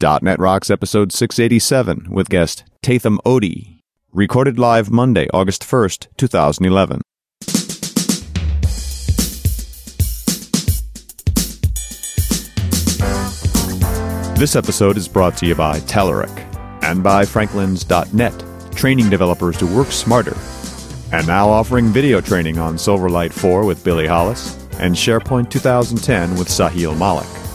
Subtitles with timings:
[0.00, 3.80] .NET Rocks episode 687 with guest Tatham Oddie.
[4.12, 7.00] Recorded live Monday, August 1st, 2011.
[14.38, 18.44] This episode is brought to you by Telerik and by Franklins.net,
[18.76, 20.36] training developers to work smarter.
[21.10, 26.46] And now offering video training on Silverlight 4 with Billy Hollis and SharePoint 2010 with
[26.46, 27.47] Sahil Malik.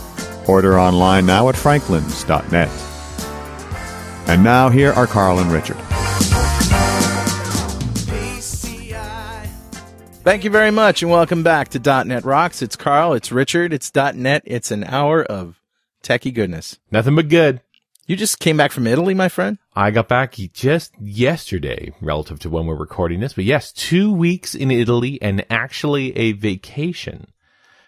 [0.48, 2.70] Order online now at franklins.net.
[4.28, 5.78] And now here are Carl and Richard.
[10.24, 12.62] Thank you very much and welcome back to .NET Rocks.
[12.62, 14.42] It's Carl, it's Richard, it's .NET.
[14.46, 15.60] It's an hour of
[16.02, 16.80] techie goodness.
[16.92, 17.60] Nothing but good.
[18.08, 19.58] You just came back from Italy, my friend?
[19.76, 24.56] I got back just yesterday relative to when we're recording this, but yes, two weeks
[24.56, 27.28] in Italy and actually a vacation.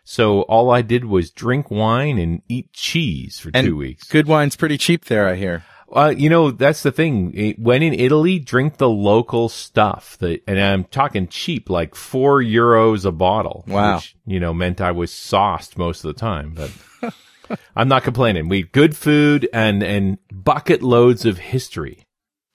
[0.06, 4.08] So all I did was drink wine and eat cheese for And two weeks.
[4.08, 5.66] Good wine's pretty cheap there, I hear.
[5.92, 7.56] Uh, you know, that's the thing.
[7.58, 10.18] When in Italy, drink the local stuff.
[10.20, 13.66] The, and I'm talking cheap, like four euros a bottle.
[13.68, 13.96] Wow.
[13.96, 18.48] Which, you know, meant I was sauced most of the time, but I'm not complaining.
[18.48, 22.06] We good food and, and bucket loads of history.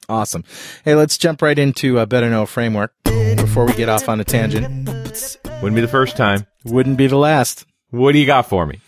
[0.09, 0.45] Awesome.
[0.85, 4.25] Hey, let's jump right into a Better Know framework before we get off on a
[4.25, 4.89] tangent.
[4.89, 6.47] Wouldn't be the first time.
[6.65, 7.65] Wouldn't be the last.
[7.91, 8.81] What do you got for me?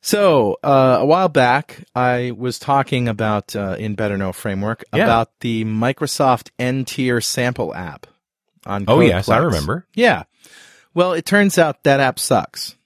[0.00, 5.04] So, uh, a while back, I was talking about, uh, in Better Know framework, Yeah.
[5.04, 8.06] about the Microsoft N tier sample app
[8.66, 9.86] on Oh, yes, I remember.
[9.94, 10.24] Yeah.
[10.92, 12.76] Well, it turns out that app sucks.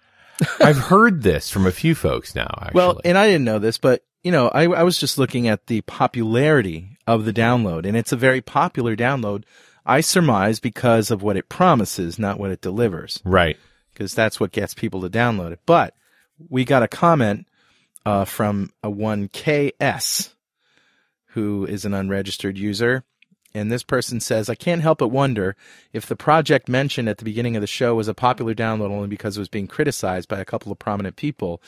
[0.60, 2.74] I've heard this from a few folks now, actually.
[2.74, 5.68] Well, and I didn't know this, but you know, I, I was just looking at
[5.68, 9.44] the popularity of the download, and it's a very popular download.
[9.86, 13.56] I surmise because of what it promises, not what it delivers, right.
[13.92, 15.60] because that's what gets people to download it.
[15.64, 15.94] But
[16.48, 17.46] we got a comment
[18.04, 20.34] uh, from a one KS,
[21.30, 23.04] who is an unregistered user.
[23.54, 25.56] And this person says, I can't help but wonder
[25.92, 29.08] if the project mentioned at the beginning of the show was a popular download only
[29.08, 31.62] because it was being criticized by a couple of prominent people.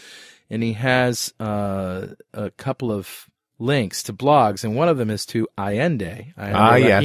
[0.51, 5.27] And he has uh, a couple of links to blogs, and one of them is
[5.27, 7.03] to Ayende, Ayende Ah, yes.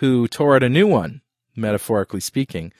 [0.00, 1.22] Who tore out a new one,
[1.54, 2.72] metaphorically speaking.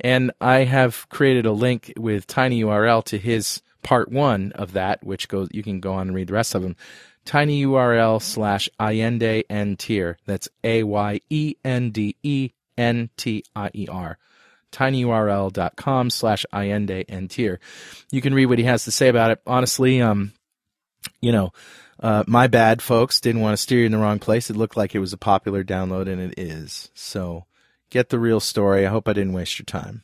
[0.00, 5.02] And I have created a link with tiny URL to his part one of that,
[5.02, 6.76] which goes, you can go on and read the rest of them.
[7.24, 10.18] Tiny URL slash Ayende N tier.
[10.24, 14.18] That's A Y E N D E N T I E R.
[14.72, 17.60] tinyurl.com slash Ayende N tier.
[18.10, 19.40] You can read what he has to say about it.
[19.46, 20.32] Honestly, um,
[21.20, 21.52] you know,
[22.00, 23.20] uh, my bad, folks.
[23.20, 24.50] Didn't want to steer you in the wrong place.
[24.50, 26.90] It looked like it was a popular download, and it is.
[26.94, 27.46] So
[27.90, 28.86] get the real story.
[28.86, 30.02] I hope I didn't waste your time.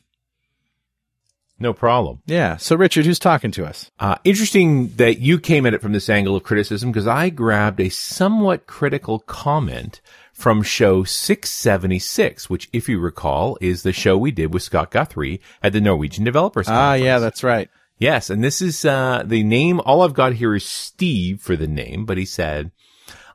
[1.57, 2.21] No problem.
[2.25, 2.57] Yeah.
[2.57, 3.89] So, Richard, who's talking to us?
[3.97, 7.79] Uh, interesting that you came at it from this angle of criticism because I grabbed
[7.79, 10.01] a somewhat critical comment
[10.33, 15.39] from show 676, which, if you recall, is the show we did with Scott Guthrie
[15.63, 17.03] at the Norwegian Developers Ah, Conference.
[17.05, 17.69] yeah, that's right.
[17.97, 19.79] Yes, and this is uh, the name.
[19.79, 22.71] All I've got here is Steve for the name, but he said,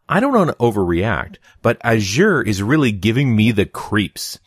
[0.08, 4.38] "I don't want to overreact, but Azure is really giving me the creeps."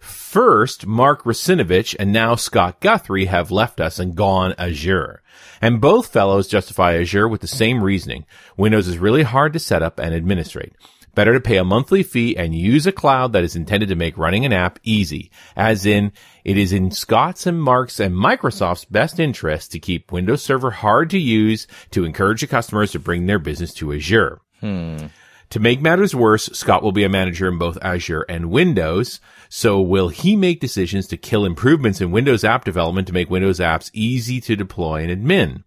[0.00, 5.22] First, Mark Russinovich and now Scott Guthrie have left us and gone Azure.
[5.60, 8.24] And both fellows justify Azure with the same reasoning.
[8.56, 10.72] Windows is really hard to set up and administrate.
[11.16, 14.18] Better to pay a monthly fee and use a cloud that is intended to make
[14.18, 15.30] running an app easy.
[15.56, 16.12] As in,
[16.44, 21.08] it is in Scott's and Mark's and Microsoft's best interest to keep Windows Server hard
[21.08, 24.42] to use to encourage the customers to bring their business to Azure.
[24.60, 25.06] Hmm.
[25.50, 29.18] To make matters worse, Scott will be a manager in both Azure and Windows.
[29.48, 33.58] So will he make decisions to kill improvements in Windows app development to make Windows
[33.58, 35.62] apps easy to deploy and admin?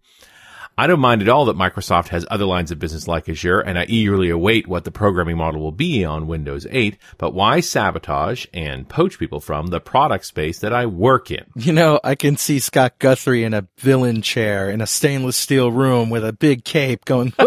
[0.80, 3.78] I don't mind at all that Microsoft has other lines of business like Azure, and
[3.78, 8.46] I eagerly await what the programming model will be on Windows 8, but why sabotage
[8.54, 11.44] and poach people from the product space that I work in?
[11.54, 15.70] You know, I can see Scott Guthrie in a villain chair in a stainless steel
[15.70, 17.34] room with a big cape going,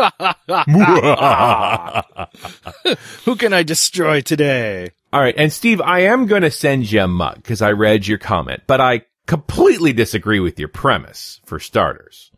[3.25, 4.91] Who can I destroy today?
[5.11, 5.33] All right.
[5.35, 8.61] And Steve, I am going to send you a mug because I read your comment,
[8.67, 12.29] but I completely disagree with your premise for starters.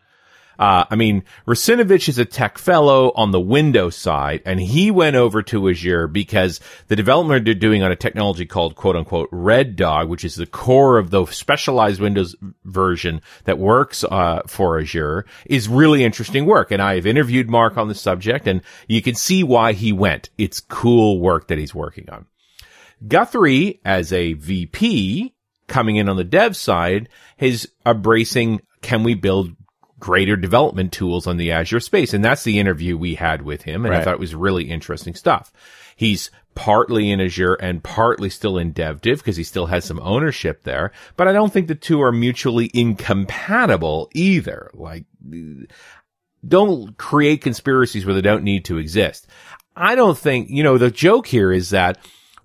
[0.57, 5.15] Uh, I mean, Russinovich is a tech fellow on the Windows side, and he went
[5.15, 9.75] over to Azure because the development they're doing on a technology called quote unquote Red
[9.75, 15.25] Dog, which is the core of the specialized Windows version that works, uh, for Azure
[15.45, 16.71] is really interesting work.
[16.71, 20.29] And I've interviewed Mark on the subject and you can see why he went.
[20.37, 22.25] It's cool work that he's working on.
[23.07, 25.33] Guthrie, as a VP
[25.67, 27.09] coming in on the dev side,
[27.39, 29.55] is embracing can we build
[29.99, 32.13] greater development tools on the Azure space.
[32.13, 33.85] And that's the interview we had with him.
[33.85, 35.51] And I thought it was really interesting stuff.
[35.95, 40.63] He's partly in Azure and partly still in DevDiv because he still has some ownership
[40.63, 40.91] there.
[41.17, 44.71] But I don't think the two are mutually incompatible either.
[44.73, 45.05] Like,
[46.47, 49.27] don't create conspiracies where they don't need to exist.
[49.75, 51.97] I don't think, you know, the joke here is that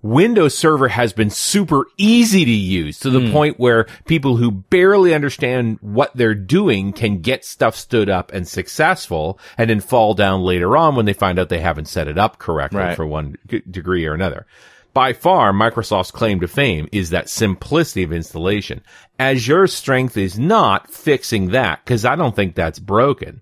[0.03, 3.31] Windows Server has been super easy to use to the hmm.
[3.31, 8.47] point where people who barely understand what they're doing can get stuff stood up and
[8.47, 12.17] successful and then fall down later on when they find out they haven't set it
[12.17, 12.95] up correctly Right.
[12.95, 13.37] for one
[13.69, 14.47] degree or another.
[14.93, 18.81] By far, Microsoft's claim to fame is that simplicity of installation.
[19.19, 23.41] Azure's strength is not fixing that because I don't think that's broken.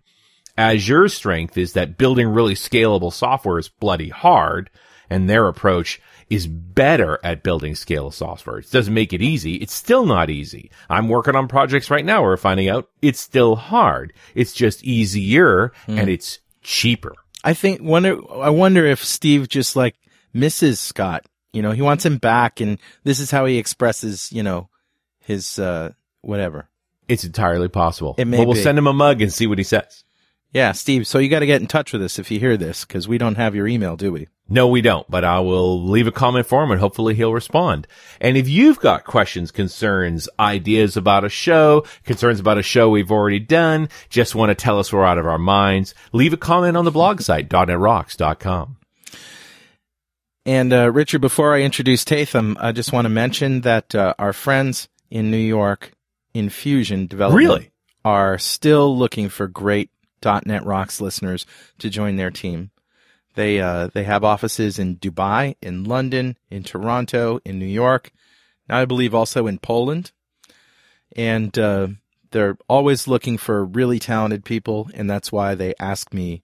[0.58, 4.70] Azure's strength is that building really scalable software is bloody hard,
[5.10, 8.60] and their approach is better at building scale software.
[8.60, 9.56] It doesn't make it easy.
[9.56, 10.70] It's still not easy.
[10.90, 14.14] I'm working on projects right now where we're finding out it's still hard.
[14.36, 17.14] It's just easier and it's cheaper.
[17.44, 19.96] I think wonder I wonder if Steve just like
[20.34, 21.26] misses Scott.
[21.52, 24.70] You know, he wants him back and this is how he expresses, you know,
[25.22, 26.70] his uh whatever.
[27.08, 28.14] It's entirely possible.
[28.20, 30.04] It may well, we'll send him a mug and see what he says.
[30.52, 32.84] Yeah, Steve, so you got to get in touch with us if you hear this
[32.86, 34.28] cuz we don't have your email, do we?
[34.52, 37.86] No, we don't, but I will leave a comment for him and hopefully he'll respond.
[38.20, 43.12] And if you've got questions, concerns, ideas about a show, concerns about a show we've
[43.12, 46.76] already done, just want to tell us we're out of our minds, leave a comment
[46.76, 48.78] on the blog site, .netrocks.com.
[50.48, 54.34] And uh, Richard, before I introduce Tatham, I just want to mention that uh, our
[54.34, 55.92] friends in New York,
[56.34, 57.72] Infusion Development, Really?
[58.04, 61.46] are still looking for great .NET Rocks listeners
[61.80, 62.72] to join their team.
[63.36, 68.12] They uh, they have offices in Dubai, in London, in Toronto, in New York,
[68.70, 70.12] now I believe also in Poland,
[71.16, 71.88] and uh,
[72.30, 76.44] they're always looking for really talented people, and that's why they asked me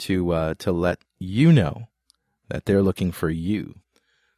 [0.00, 1.88] to uh, to let you know
[2.48, 3.76] that they're looking for you.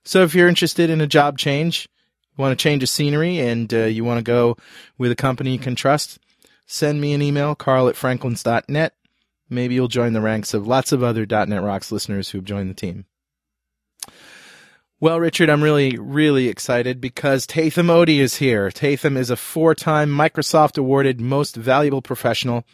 [0.04, 1.88] So if you're interested in a job change,
[2.36, 4.56] you want to change of scenery, and uh, you want to go
[4.96, 6.20] with a company you can trust,
[6.66, 8.94] send me an email, carl at franklins.net.
[9.48, 12.74] Maybe you'll join the ranks of lots of other .NET Rocks listeners who've joined the
[12.74, 13.06] team.
[14.98, 18.70] Well, Richard, I'm really, really excited because Tatham Oddie is here.
[18.70, 22.64] Tatham is a four-time Microsoft awarded most valuable professional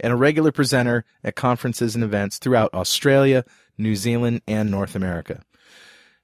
[0.00, 3.44] and a regular presenter at conferences and events throughout Australia,
[3.78, 5.42] New Zealand, and North America.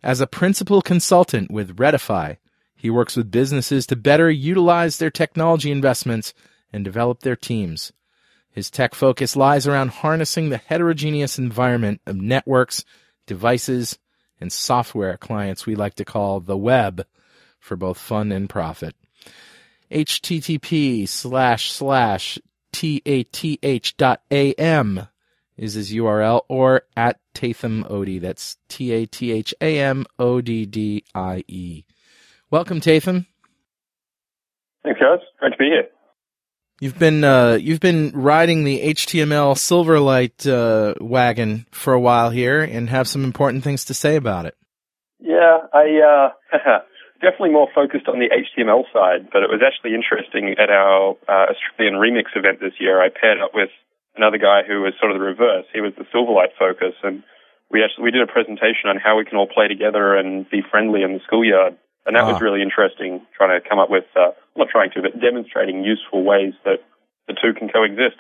[0.03, 2.39] As a principal consultant with Readify,
[2.75, 6.35] he works with businesses to better utilize their technology investments
[6.75, 7.93] and develop their teams.
[8.51, 12.85] His tech focus lies around harnessing the heterogeneous environment of networks,
[13.27, 13.99] devices,
[14.41, 17.07] and software clients we like to call the web
[17.61, 18.97] for both fun and profit.
[19.91, 22.39] http slash slash
[22.73, 25.09] tath dot am
[25.57, 28.21] is his URL or at Tatham Oddie.
[28.21, 31.85] That's T A T H A M O D D I E.
[32.51, 33.27] Welcome, Tatham.
[34.83, 35.21] Thanks, guys.
[35.39, 35.89] Great to be here.
[36.81, 42.63] You've been uh, you've been riding the HTML Silverlight uh, wagon for a while here,
[42.63, 44.57] and have some important things to say about it.
[45.21, 46.59] Yeah, I uh,
[47.23, 51.55] definitely more focused on the HTML side, but it was actually interesting at our uh,
[51.55, 53.01] Australian Remix event this year.
[53.01, 53.71] I paired up with
[54.17, 55.67] another guy who was sort of the reverse.
[55.73, 57.23] He was the Silverlight focus, and
[57.71, 60.61] we actually we did a presentation on how we can all play together and be
[60.61, 61.79] friendly in the schoolyard.
[62.07, 62.33] And that Ah.
[62.33, 66.23] was really interesting, trying to come up with, uh, not trying to, but demonstrating useful
[66.23, 66.81] ways that
[67.29, 68.17] the two can coexist.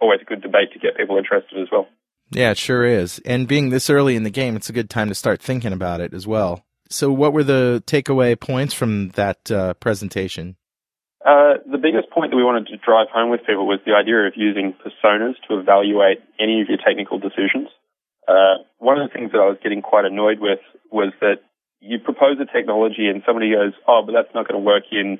[0.00, 1.88] Always a good debate to get people interested as well.
[2.30, 3.20] Yeah, it sure is.
[3.26, 6.00] And being this early in the game, it's a good time to start thinking about
[6.00, 6.64] it as well.
[6.88, 10.56] So, what were the takeaway points from that uh, presentation?
[11.24, 14.26] Uh, the biggest point that we wanted to drive home with people was the idea
[14.26, 17.68] of using personas to evaluate any of your technical decisions.
[18.26, 20.58] Uh, one of the things that I was getting quite annoyed with
[20.90, 21.38] was that
[21.82, 25.18] you propose a technology and somebody goes, oh, but that's not going to work in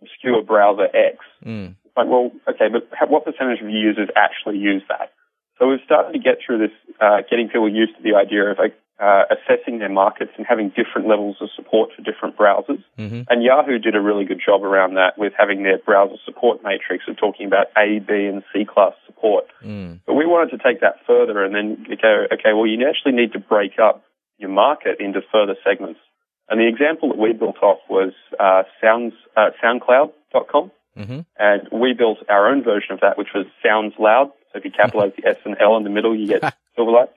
[0.00, 1.18] obscure browser X.
[1.44, 1.76] Mm.
[1.94, 5.12] Like, well, okay, but what percentage of users actually use that?
[5.58, 8.58] So we've started to get through this, uh, getting people used to the idea of
[8.58, 12.82] like, uh, assessing their markets and having different levels of support for different browsers.
[12.96, 16.62] hmm And Yahoo did a really good job around that with having their browser support
[16.64, 19.44] matrix of talking about A, B, and C class support.
[19.64, 20.00] Mm.
[20.06, 23.32] But we wanted to take that further and then go, okay, well, you actually need
[23.32, 24.04] to break up
[24.38, 26.00] your market into further segments.
[26.48, 30.70] And the example that we built off was uh, sounds, uh, SoundCloud.com.
[30.96, 34.32] hmm And we built our own version of that, which was Sounds Loud.
[34.52, 36.42] So if you capitalize the S and L in the middle, you get
[36.78, 37.08] Silverlight.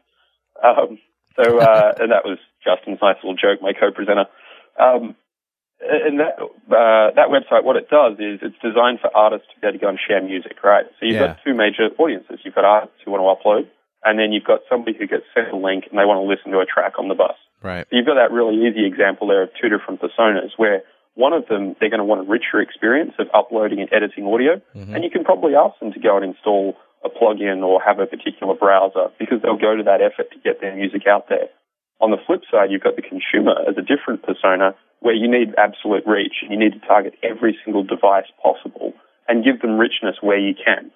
[0.63, 0.99] Um,
[1.35, 4.25] so, uh, and that was Justin's nice little joke, my co-presenter.
[4.79, 5.15] Um,
[5.81, 9.67] and that uh, that website, what it does is it's designed for artists to be
[9.67, 10.85] able to go and share music, right?
[10.99, 11.27] So you've Yeah.
[11.35, 12.39] got two major audiences.
[12.43, 13.67] You've got artists who want to upload,
[14.05, 16.53] and then you've got somebody who gets sent a link and they want to listen
[16.53, 17.35] to a track on the bus.
[17.65, 17.85] Right.
[17.89, 20.85] So you've got that really easy example there of two different personas where
[21.15, 24.61] one of them, they're going to want a richer experience of uploading and editing audio.
[24.75, 24.93] Mm-hmm.
[24.93, 28.05] And you can probably ask them to go and install a plugin or have a
[28.05, 31.49] particular browser because they'll go to that effort to get their music out there.
[32.01, 35.55] On the flip side, you've got the consumer as a different persona where you need
[35.57, 38.93] absolute reach and you need to target every single device possible
[39.27, 40.91] and give them richness where you can.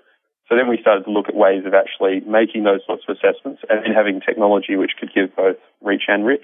[0.50, 3.62] So then we started to look at ways of actually making those sorts of assessments
[3.70, 6.44] and then having technology which could give both reach and rich.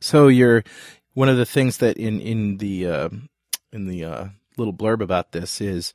[0.00, 0.64] So you're
[1.12, 3.08] one of the things that in in the uh,
[3.72, 4.24] in the uh,
[4.56, 5.92] little blurb about this is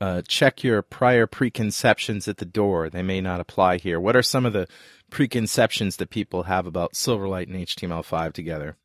[0.00, 2.90] uh, check your prior preconceptions at the door.
[2.90, 4.00] They may not apply here.
[4.00, 4.66] What are some of the
[5.10, 8.76] preconceptions that people have about Silverlight and HTML5 together?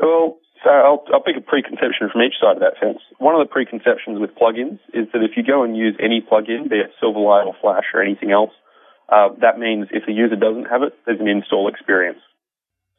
[0.00, 0.37] Well,
[0.68, 2.98] so I'll, I'll pick a preconception from each side of that fence.
[3.16, 6.68] One of the preconceptions with plugins is that if you go and use any plugin,
[6.68, 8.52] be it Silverlight or Flash or anything else,
[9.08, 12.20] uh, that means if the user doesn't have it, there's an install experience.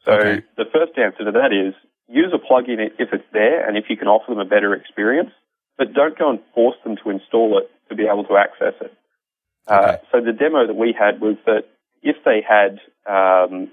[0.04, 0.42] So Okay.
[0.56, 1.74] the first answer to that is
[2.08, 5.30] use a plugin if it's there and if you can offer them a better experience,
[5.78, 8.92] but don't go and force them to install it to be able to access it.
[9.68, 11.68] Uh, so the demo that we had was that
[12.02, 13.70] if they had um,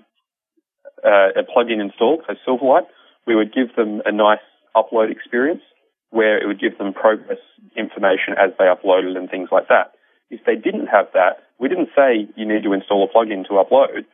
[1.04, 2.86] uh, a plugin installed, so Silverlight,
[3.28, 4.42] we would give them a nice
[4.76, 5.62] upload experience
[6.10, 7.38] where it would give them progress
[7.76, 9.92] information as they uploaded and things like that.
[10.30, 13.60] If they didn't have that, we didn't say you need to install a plugin to
[13.60, 14.06] upload.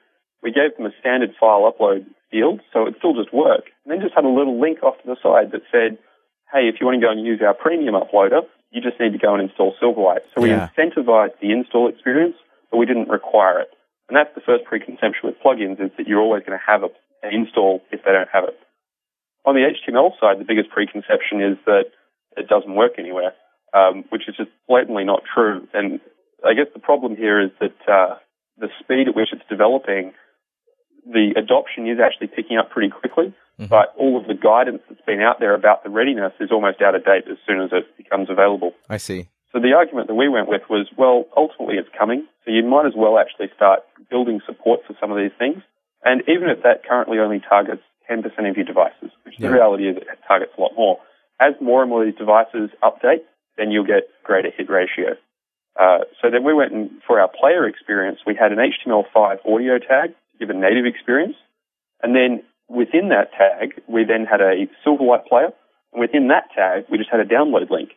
[0.41, 4.01] We gave them a standard file upload field, so it still just work, and then
[4.01, 5.97] just had a little link off to the side that said,
[6.51, 8.41] hey, if you want to go and use our premium uploader,
[8.71, 10.25] you just need to go and install Silverlight.
[10.33, 10.69] So we Yeah.
[10.75, 12.35] incentivized the install experience,
[12.71, 13.69] but we didn't require it.
[14.09, 16.89] And that's the first preconception with plugins is that you're always going to have a,
[17.21, 18.57] an install if they don't have it.
[19.45, 21.91] On the HTML side, the biggest preconception is that
[22.37, 23.33] it doesn't work anywhere,
[23.73, 25.67] um, which is just blatantly not true.
[25.73, 25.99] And
[26.43, 28.15] I guess the problem here is that uh,
[28.57, 30.13] the speed at which it's developing,
[31.05, 33.33] the adoption is actually picking up pretty quickly,
[33.69, 36.95] but all of the guidance that's been out there about the readiness is almost out
[36.95, 38.71] of date as soon as it becomes available.
[38.89, 39.27] I see.
[39.51, 42.87] So the argument that we went with was, well, ultimately it's coming, so you might
[42.87, 45.61] as well actually start building support for some of these things.
[46.03, 49.47] And even if that currently only targets 10% of your devices, which Yeah.
[49.49, 50.99] the reality is it targets a lot more,
[51.39, 53.21] as more and more of these devices update,
[53.57, 55.15] then you'll get greater hit ratio.
[55.79, 59.79] Uh, so then we went and for our player experience, we had an HTML5 audio
[59.79, 61.35] tag to give a native experience.
[62.01, 65.49] And then within that tag, we then had a Silverlight player.
[65.91, 67.89] And within that tag, we just had a download link.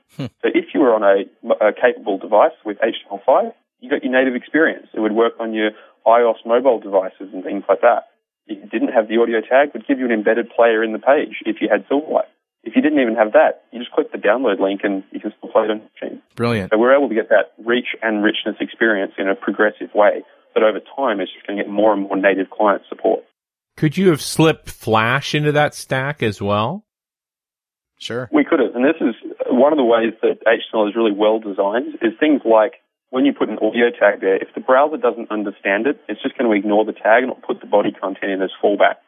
[0.42, 1.24] So if you were on a,
[1.64, 4.88] a capable device with HTML5, you got your native experience.
[4.94, 5.70] It would work on your
[6.06, 8.08] iOS mobile devices and things like that.
[8.46, 10.98] If you didn't have the audio tag, would give you an embedded player in the
[10.98, 12.30] page if you had Silverlight.
[12.62, 15.32] If you didn't even have that, you just click the download link and you can
[15.38, 16.22] still play it on your machine.
[16.34, 16.72] Brilliant.
[16.72, 20.64] So we're able to get that reach and richness experience in a progressive way But
[20.64, 23.22] over time it's just going to get more and more native client support.
[23.76, 26.84] Could you have slipped Flash into that stack as well?
[27.98, 28.28] Sure.
[28.32, 29.14] We could have, and this is
[29.48, 32.74] one of the ways that HTML is really well designed is things like
[33.10, 36.36] when you put an audio tag there, if the browser doesn't understand it, it's just
[36.36, 38.98] going to ignore the tag and put the body content in as fallback.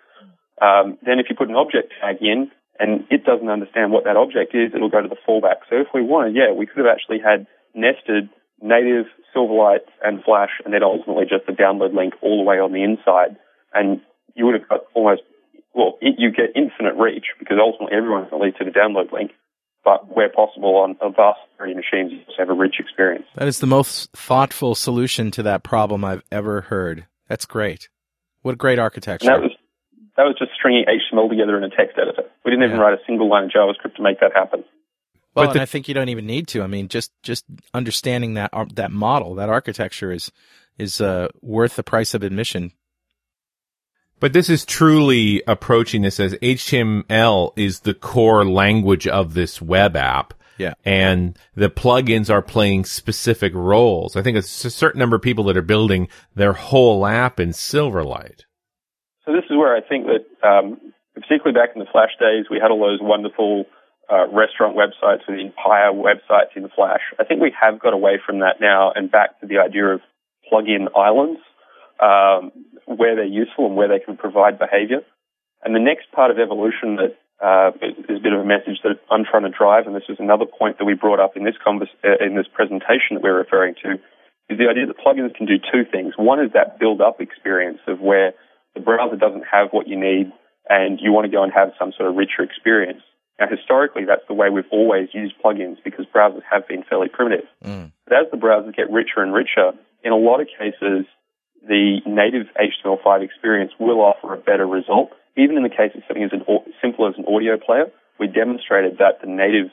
[0.62, 4.16] Um, then if you put an object tag in and it doesn't understand what that
[4.16, 5.66] object is, it'll go to the fallback.
[5.70, 10.50] So if we wanted, yeah, we could have actually had nested native Silverlight and Flash
[10.64, 13.36] and then ultimately just the download link all the way on the inside.
[13.74, 14.00] And
[14.34, 15.22] you would have got almost,
[15.74, 19.12] well, it, you get infinite reach because ultimately everyone's going to lead to the download
[19.12, 19.32] link.
[19.88, 23.24] But where possible on a vast variety of machines, you have a rich experience.
[23.36, 27.06] That is the most thoughtful solution to that problem I've ever heard.
[27.26, 27.88] That's great.
[28.42, 29.32] What a great architecture.
[29.32, 29.56] And that was
[30.18, 32.24] that was just stringing HTML together in a text editor.
[32.44, 34.62] We didn't even write a single line of JavaScript to make that happen.
[35.34, 36.62] well, but and the- I think you don't even need to.
[36.62, 40.30] I mean, just just understanding that that model, that architecture is
[40.76, 42.72] is uh, worth the price of admission.
[44.20, 49.96] But this is truly approaching this as HTML is the core language of this web
[49.96, 50.34] app.
[50.58, 50.74] Yeah.
[50.84, 54.16] And the plugins are playing specific roles.
[54.16, 57.50] I think it's a certain number of people that are building their whole app in
[57.50, 58.40] Silverlight.
[59.24, 60.80] So this is where I think that, um,
[61.14, 63.66] particularly back in the Flash days, we had all those wonderful
[64.10, 67.02] uh, restaurant websites with entire websites in Flash.
[67.20, 70.00] I think we have got away from that now and back to the idea of
[70.48, 71.40] plug-in islands,
[72.00, 72.52] um,
[72.86, 75.00] where they're useful and where they can provide behavior.
[75.62, 78.98] And the next part of evolution that uh, is a bit of a message that
[79.10, 81.54] I'm trying to drive, and this is another point that we brought up in this
[81.62, 83.98] convers- uh, in this presentation that we're referring to,
[84.48, 86.14] is the idea that plugins can do two things.
[86.16, 88.34] One is that build-up experience of where
[88.74, 90.32] the browser doesn't have what you need
[90.68, 93.02] and you want to go and have some sort of richer experience.
[93.38, 97.46] Now, historically, that's the way we've always used plugins because browsers have been fairly primitive.
[97.64, 97.92] Mm.
[98.04, 101.06] But as the browsers get richer and richer, in a lot of cases,
[101.66, 105.10] the native HTML5 experience will offer a better result.
[105.36, 106.30] Even in the case of something as
[106.82, 107.86] simple as an audio player,
[108.18, 109.70] we demonstrated that the native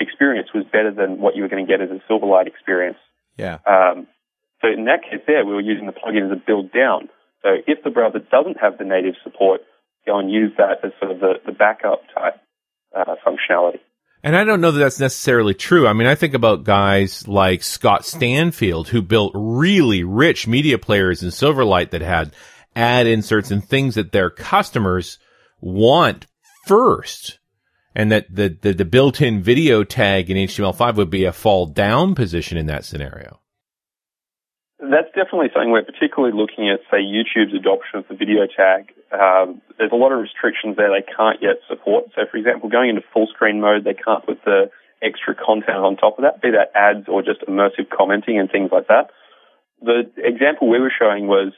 [0.00, 2.98] experience was better than what you were going to get as a Silverlight experience.
[3.36, 3.58] Yeah.
[3.66, 4.08] Um,
[4.60, 7.08] so in that case there, we were using the plugin as a build down.
[7.42, 9.60] So if the browser doesn't have the native support,
[10.04, 12.40] go and use that as sort of the, the backup type
[12.96, 13.80] uh, functionality.
[14.22, 15.86] And I don't know that that's necessarily true.
[15.86, 21.22] I mean, I think about guys like Scott Stanfield who built really rich media players
[21.22, 22.32] in Silverlight that had
[22.74, 25.18] ad inserts and things that their customers
[25.60, 26.26] want
[26.66, 27.38] first.
[27.94, 32.14] And that the, the, the built-in video tag in HTML5 would be a fall down
[32.14, 33.40] position in that scenario.
[34.78, 38.94] That's definitely something we're particularly looking at, say, YouTube's adoption of the video tag.
[39.10, 42.14] Um, there's a lot of restrictions there they can't yet support.
[42.14, 44.70] So, for example, going into full screen mode, they can't put the
[45.02, 48.70] extra content on top of that, be that ads or just immersive commenting and things
[48.70, 49.10] like that.
[49.82, 51.50] The example we were showing was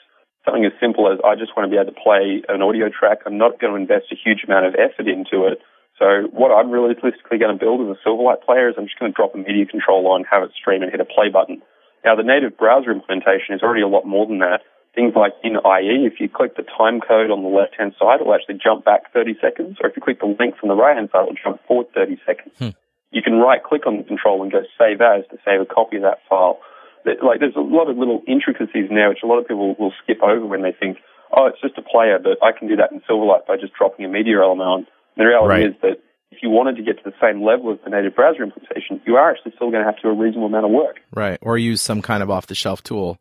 [0.44, 3.24] something as simple as I just want to be able to play an audio track.
[3.28, 5.60] I'm not going to invest a huge amount of effort into it.
[6.00, 9.12] So what I'm realistically going to build as a Silverlight player is I'm just going
[9.12, 11.60] to drop a media controller on, have it stream and hit a play button.
[12.04, 14.62] Now, the native browser implementation is already a lot more than that.
[14.94, 18.34] Things like in IE, if you click the time code on the left-hand side, it'll
[18.34, 21.28] actually jump back 30 seconds, or if you click the link from the right-hand side,
[21.30, 22.54] it'll jump forward 30 seconds.
[22.58, 22.74] Hmm.
[23.12, 26.02] You can right-click on the control and go save as to save a copy of
[26.02, 26.58] that file.
[27.04, 30.22] Like, there's a lot of little intricacies now which a lot of people will skip
[30.22, 30.98] over when they think,
[31.32, 34.04] oh, it's just a player, but I can do that in Silverlight by just dropping
[34.04, 34.86] a media element on.
[35.16, 35.70] The reality right.
[35.70, 38.42] is that if you wanted to get to the same level as the native browser
[38.42, 41.00] implementation, you are actually still going to have to do a reasonable amount of work.
[41.14, 41.38] Right.
[41.42, 43.18] Or use some kind of off the shelf tool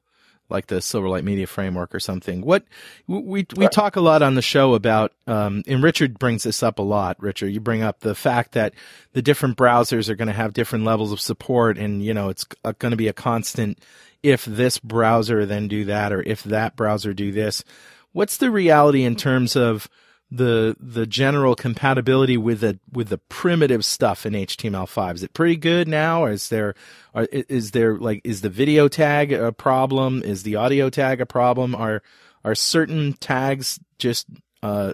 [0.49, 2.41] like the Silverlight Media Framework or something.
[2.41, 2.63] What
[3.07, 3.71] we we right.
[3.71, 7.21] talk a lot on the show about, um, and Richard brings this up a lot.
[7.21, 8.73] Richard, you bring up the fact that
[9.13, 12.45] the different browsers are going to have different levels of support, and you know it's
[12.79, 13.79] going to be a constant.
[14.21, 17.63] If this browser then do that, or if that browser do this,
[18.11, 19.87] what's the reality in terms of
[20.31, 25.15] the the general compatibility with the with the primitive stuff in HTML5?
[25.15, 26.23] Is it pretty good now?
[26.23, 26.75] Or is there
[27.13, 30.21] are, is there like is the video tag a problem?
[30.23, 31.73] Is the audio tag a problem?
[31.73, 32.01] Are
[32.43, 34.27] are certain tags just
[34.61, 34.93] uh,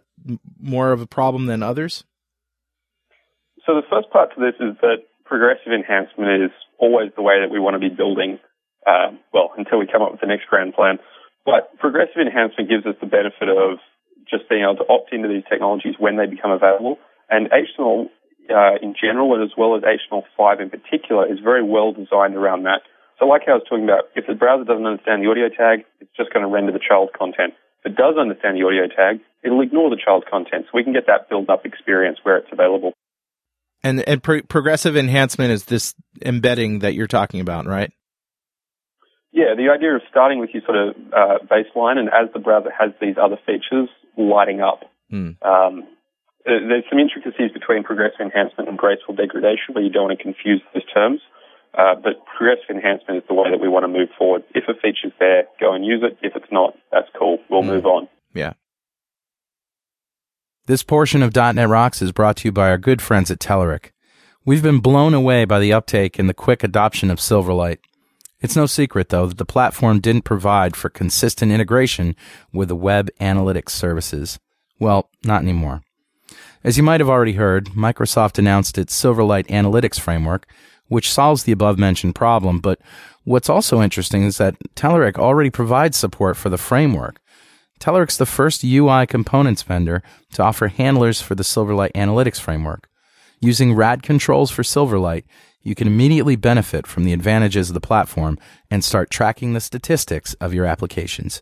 [0.60, 2.04] more of a problem than others?
[3.66, 7.52] So the first part to this is that progressive enhancement is always the way that
[7.52, 8.40] we want to be building.
[8.86, 11.00] Uh, well, until we come up with the next grand plan.
[11.44, 13.80] But progressive enhancement gives us the benefit of
[14.30, 16.98] just being able to opt into these technologies when they become available.
[17.30, 18.10] And HTML
[18.50, 22.64] uh, in general, and as well as HTML5 in particular, is very well designed around
[22.64, 22.82] that.
[23.20, 26.12] So like I was talking about, if the browser doesn't understand the audio tag, it's
[26.18, 27.54] just going to render the child content.
[27.84, 30.66] If it does understand the audio tag, it'll ignore the child content.
[30.66, 32.94] So we can get that build-up experience where it's available.
[33.84, 37.92] And, and pro- progressive enhancement is this embedding that you're talking about, right?
[39.32, 42.72] Yeah, the idea of starting with your sort of uh, baseline, and as the browser
[42.72, 44.84] has these other features lighting up.
[45.12, 45.36] Mm.
[45.46, 45.84] Um,
[46.46, 50.62] there's some intricacies between progressive enhancement and graceful degradation, but you don't want to confuse
[50.74, 51.22] those terms.
[51.78, 54.44] Uh, but progressive enhancement is the way that we want to move forward.
[54.54, 56.18] If a feature's there, go and use it.
[56.22, 57.40] If it's not, that's cool.
[57.50, 57.68] We'll mm.
[57.68, 58.08] move on.
[58.34, 58.54] Yeah.
[60.68, 63.92] This portion of .NET Rocks is brought to you by our good friends at Telerik.
[64.46, 67.80] We've been blown away by the uptake and the quick adoption of Silverlight.
[68.42, 72.16] It's no secret, though, that the platform didn't provide for consistent integration
[72.54, 74.40] with the web analytics services.
[74.80, 75.82] Well, not anymore.
[76.64, 80.48] As you might have already heard, Microsoft announced its Silverlight Analytics Framework,
[80.88, 82.60] which solves the above mentioned problem.
[82.60, 82.80] But
[83.24, 87.20] what's also interesting is that Telerik already provides support for the framework.
[87.80, 90.02] Telerik's the first UI components vendor
[90.34, 92.90] to offer handlers for the Silverlight Analytics Framework.
[93.42, 95.24] Using RAD controls for Silverlight,
[95.66, 98.38] you can immediately benefit from the advantages of the platform
[98.70, 101.42] and start tracking the statistics of your applications.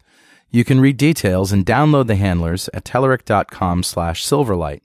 [0.50, 4.80] You can read details and download the handlers at telerik.com slash silverlight.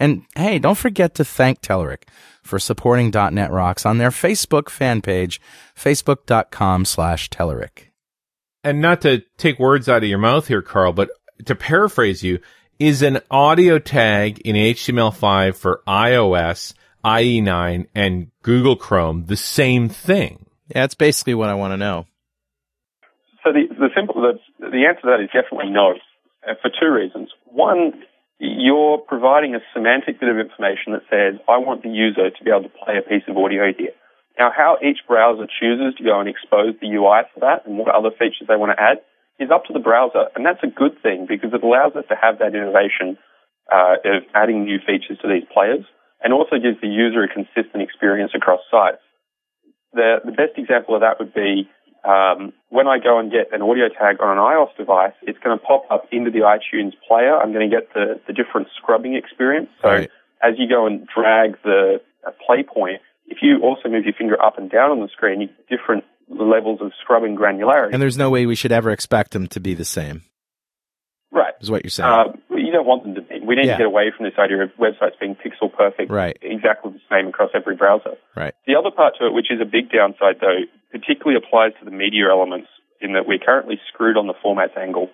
[0.00, 2.04] And hey, don't forget to thank Telerik
[2.42, 5.38] for supporting .NET Rocks on their Facebook fan page,
[5.76, 7.90] facebook.com slash Telerik.
[8.64, 11.10] And not to take words out of your mouth here, Carl, but
[11.44, 12.38] to paraphrase you,
[12.78, 16.72] is an audio tag in HTML5 for iOS–
[17.04, 20.46] IE9 and Google Chrome the same thing?
[20.68, 22.06] Yeah, that's basically what I want to know.
[23.44, 25.94] So the, the simple the, the answer to that is definitely no,
[26.46, 27.30] uh, for two reasons.
[27.46, 28.04] One,
[28.38, 32.50] you're providing a semantic bit of information that says, I want the user to be
[32.50, 33.96] able to play a piece of audio here.
[34.38, 37.90] Now, how each browser chooses to go and expose the UI for that and what
[37.90, 39.02] other features they want to add
[39.40, 40.30] is up to the browser.
[40.36, 43.18] And that's a good thing because it allows us to have that innovation
[43.66, 45.82] uh, of adding new features to these players
[46.22, 49.02] and also gives the user a consistent experience across sites.
[49.92, 51.68] The, the best example of that would be
[52.04, 55.58] um, when I go and get an audio tag on an iOS device, it's going
[55.58, 57.36] to pop up into the iTunes player.
[57.36, 59.68] I'm going to get the, the different scrubbing experience.
[59.82, 60.10] So Right.
[60.42, 64.40] as you go and drag the uh, play point, if you also move your finger
[64.42, 67.92] up and down on the screen, you get different levels of scrubbing granularity.
[67.92, 70.22] And there's no way we should ever expect them to be the same,
[71.38, 71.54] right.
[71.60, 72.10] is what you're saying.
[72.10, 73.38] Uh, you don't want them to be.
[73.40, 73.78] We need Yeah.
[73.78, 76.36] to get away from this idea of websites being pixel perfect, Right.
[76.42, 78.16] exactly the same across every browser.
[78.36, 78.54] right.
[78.66, 81.90] The other part to it, which is a big downside though, particularly applies to the
[81.90, 82.68] media elements
[83.00, 85.08] in that we're currently screwed on the formats angle.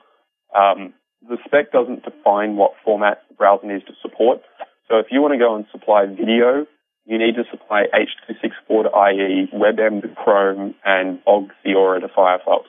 [0.54, 0.94] Um,
[1.28, 4.40] the spec doesn't define what format the browser needs to support.
[4.88, 6.66] So if you want to go and supply video,
[7.06, 12.64] you need to supply H264 to IE, WebM to Chrome, and OGG Theora to Firefox.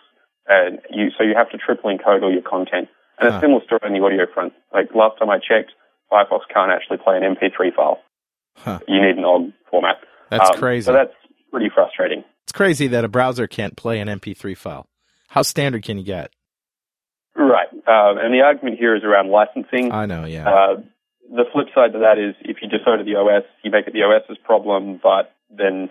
[0.47, 2.87] And you, so you have to triple encode all your content.
[3.19, 3.37] And Huh.
[3.37, 4.53] a similar story on the audio front.
[4.73, 5.71] Like last time I checked,
[6.11, 7.99] Firefox can't actually play an MP3 file.
[8.57, 8.79] Huh.
[8.87, 9.97] You need an OGG format.
[10.29, 10.85] That's Um, crazy.
[10.85, 11.13] So that's
[11.51, 12.23] pretty frustrating.
[12.43, 14.87] it's crazy that a browser can't play an MP3 file.
[15.29, 16.31] How standard can you get?
[17.35, 17.67] Right.
[17.87, 19.91] Um, and the argument here is around licensing.
[19.91, 20.47] I know, yeah.
[20.49, 20.75] Uh,
[21.29, 23.93] the flip side to that is if you defer to the OS, you make it
[23.93, 25.89] the OS's problem, but then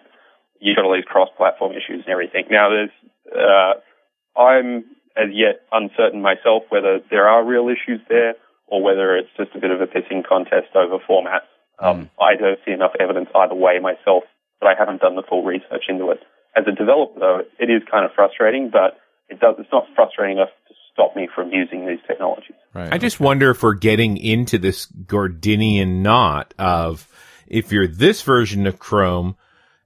[0.60, 2.44] you've got all these cross-platform issues and everything.
[2.50, 2.90] Now, there's,
[3.36, 4.84] uh, I'm
[5.16, 8.34] as yet uncertain myself whether there are real issues there
[8.66, 11.48] or whether it's just a bit of a pissing contest over formats.
[11.78, 14.24] Um, I don't see enough evidence either way myself,
[14.60, 16.20] but I haven't done the full research into it.
[16.56, 18.98] As a developer, though, it is kind of frustrating, but
[19.28, 22.56] it does, it's not frustrating enough to stop me from using these technologies.
[22.72, 22.92] right.
[22.92, 27.08] I just wonder if we're getting into this Gordinian knot of
[27.48, 29.36] if you're this version of Chrome,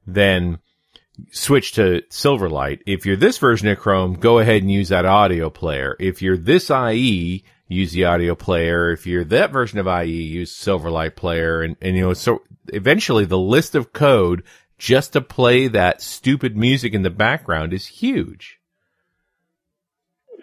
[0.07, 0.59] then
[1.31, 2.81] switch to Silverlight.
[2.87, 5.96] If you're this version of Chrome, go ahead and use that audio player.
[5.98, 8.92] If you're this IE, use the audio player.
[8.92, 11.62] If you're that version of IE, use Silverlight player.
[11.62, 14.42] And, and you know, so eventually the list of code
[14.78, 18.59] just to play that stupid music in the background is huge.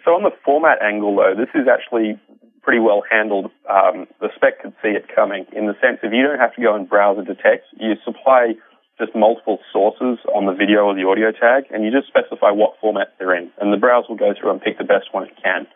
[0.04, 2.20] So on the format angle, though, this is actually
[2.62, 3.46] pretty well handled.
[3.68, 6.62] Um, the spec could see it coming in the sense if you don't have to
[6.62, 8.54] go and browse the text, you supply
[8.98, 12.80] just multiple sources on the video or the audio tag, and you just specify what
[12.80, 15.36] format they're in, and the browser will go through and pick the best one it
[15.42, 15.66] can.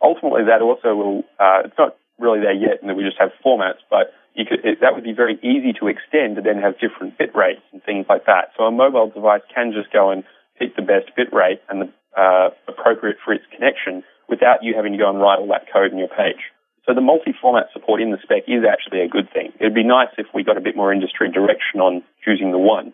[0.00, 1.18] Ultimately, that also will.
[1.38, 4.64] Uh, it's not really there yet, and that we just have formats, but you could,
[4.64, 7.82] it, that would be very easy to extend to then have different bit rates and
[7.84, 8.52] things like that.
[8.56, 10.24] So a mobile device can just go and
[10.58, 14.92] pick the best bit rate and the uh, appropriate for its connection without you having
[14.92, 16.40] to go and write all that code in your page.
[16.86, 19.52] So the multi-format support in the spec is actually a good thing.
[19.60, 22.92] It'd be nice if we got a bit more industry direction on choosing the one.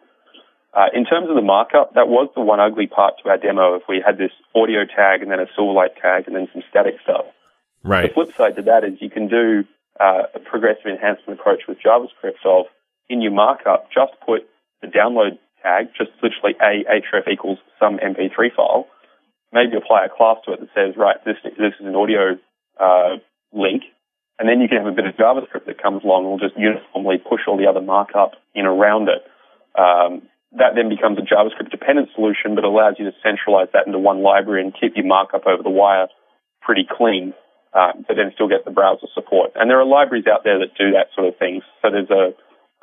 [0.74, 3.74] Uh, in terms of the markup, that was the one ugly part to our demo.
[3.74, 6.96] If we had this audio tag and then a Silverlight tag and then some static
[7.02, 7.24] stuff.
[7.82, 8.08] Right.
[8.08, 9.64] The flip side to that is you can do
[9.98, 12.66] uh, a progressive enhancement approach with JavaScript of
[13.08, 14.46] in your markup, just put
[14.82, 18.86] the download tag, just literally a href equals some MP3 file.
[19.52, 22.38] Maybe apply a class to it that says, right, this this is an audio
[22.78, 23.16] uh,
[23.52, 23.82] link,
[24.38, 26.56] and then you can have a bit of JavaScript that comes along and will just
[26.58, 29.22] uniformly push all the other markup in around it.
[29.78, 33.98] Um, that then becomes a JavaScript dependent solution, but allows you to centralize that into
[33.98, 36.08] one library and keep your markup over the wire
[36.62, 37.34] pretty clean,
[37.74, 39.52] uh, but then still get the browser support.
[39.56, 41.60] And there are libraries out there that do that sort of thing.
[41.82, 42.32] So there's a,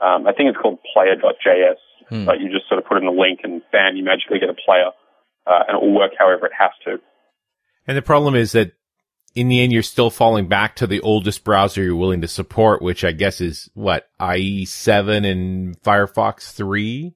[0.05, 2.25] um, I think it's called player.js, Hmm.
[2.25, 4.53] but you just sort of put in a link and bam, you magically get a
[4.53, 4.91] player,
[5.47, 7.01] uh, and it will work however it has to.
[7.87, 8.73] And the problem is that
[9.35, 12.81] in the end, you're still falling back to the oldest browser you're willing to support,
[12.81, 17.13] which I guess is what IE7 and Firefox 3.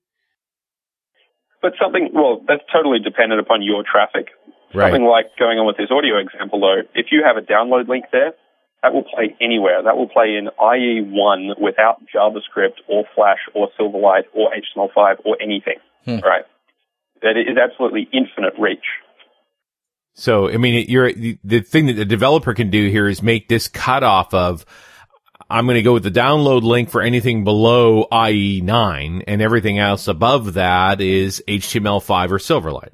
[1.61, 4.27] But something, well, that's totally dependent upon your traffic.
[4.73, 4.91] Right.
[4.91, 8.05] Something like going on with this audio example, though, if you have a download link
[8.11, 8.33] there,
[8.83, 9.83] that will play anywhere.
[9.83, 15.79] That will play in IE1 without JavaScript or Flash or Silverlight or HTML5 or anything.
[16.05, 16.19] Hmm.
[16.19, 16.45] Right?
[17.21, 18.85] That is absolutely infinite reach.
[20.19, 23.69] So, I mean, you're, the thing that the developer can do here is make this
[23.69, 24.65] cutoff of,
[25.49, 30.09] I'm going to go with the download link for anything below IE9 and everything else
[30.09, 32.91] above that is HTML5 or Silverlight.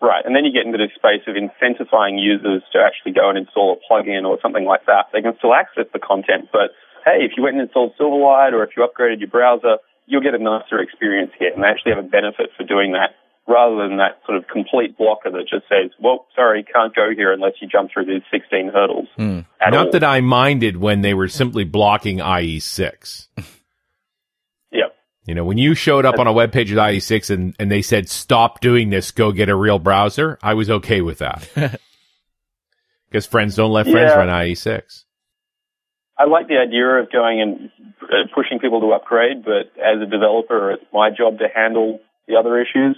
[0.00, 0.24] Right.
[0.24, 3.76] And then you get into this space of incentivizing users to actually go and install
[3.76, 5.12] a plugin or something like that.
[5.12, 6.72] They can still access the content, but
[7.04, 10.34] hey, if you went and installed Silverlight or if you upgraded your browser, you'll get
[10.34, 13.96] a nicer experience here and they actually have a benefit for doing that rather than
[13.98, 17.66] that sort of complete blocker that just says, well, sorry, can't go here unless you
[17.68, 19.08] jump through these 16 hurdles.
[19.60, 19.92] At Not all.
[19.92, 23.26] that I minded when they were simply blocking IE6.
[24.72, 24.84] Yeah.
[25.26, 27.82] You know, when you showed up on a web page with IE6 and, and they
[27.82, 31.48] said, stop doing this, go get a real browser, I was okay with that.
[33.10, 34.18] Because friends don't let friends Yeah.
[34.18, 35.02] run E IE6.
[36.16, 37.70] I like the idea of going and
[38.02, 41.98] uh, pushing people to upgrade, but as a developer, it's my job to handle
[42.28, 42.96] the other issues.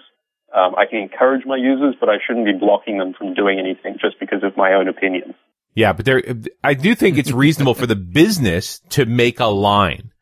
[0.55, 3.97] Um, I can encourage my users, but I shouldn't be blocking them from doing anything
[4.01, 5.35] just because of my own opinions.
[5.75, 6.23] Yeah, but there,
[6.63, 10.13] I do think it's reasonable for the business to make a line.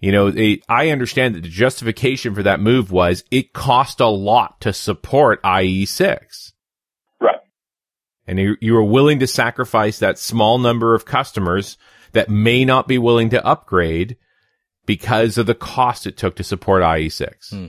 [0.00, 4.06] You know, it, I understand that the justification for that move was it cost a
[4.06, 6.52] lot to support IE6.
[7.20, 7.40] Right.
[8.26, 11.76] And you, you were willing to sacrifice that small number of customers
[12.12, 14.16] that may not be willing to upgrade
[14.86, 17.50] because of the cost it took to support IE6.
[17.50, 17.66] Hmm.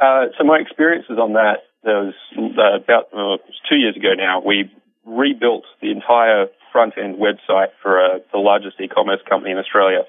[0.00, 3.36] Uh, so my experiences on that, there was uh, about uh,
[3.68, 4.70] two years ago now, we
[5.04, 10.02] rebuilt the entire front end website for uh, the largest e-commerce company in Australia.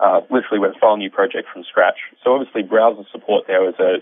[0.00, 1.98] Uh, literally went file new project from scratch.
[2.24, 4.00] So obviously browser support there was a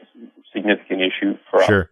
[0.54, 1.82] significant issue for sure.
[1.82, 1.88] us.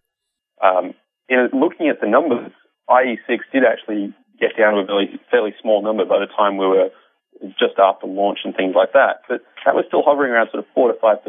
[0.63, 0.95] Um,
[1.29, 2.53] in looking at the numbers,
[2.89, 6.67] IE6 did actually get down to a fairly, fairly small number by the time we
[6.67, 6.91] were
[7.59, 9.23] just after launch and things like that.
[9.29, 11.23] But that was still hovering around sort of 4 to 5%.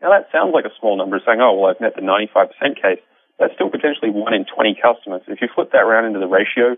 [0.00, 3.02] Now that sounds like a small number, saying, oh, well, I've met the 95% case.
[3.38, 5.22] That's still potentially 1 in 20 customers.
[5.26, 6.76] If you flip that around into the ratio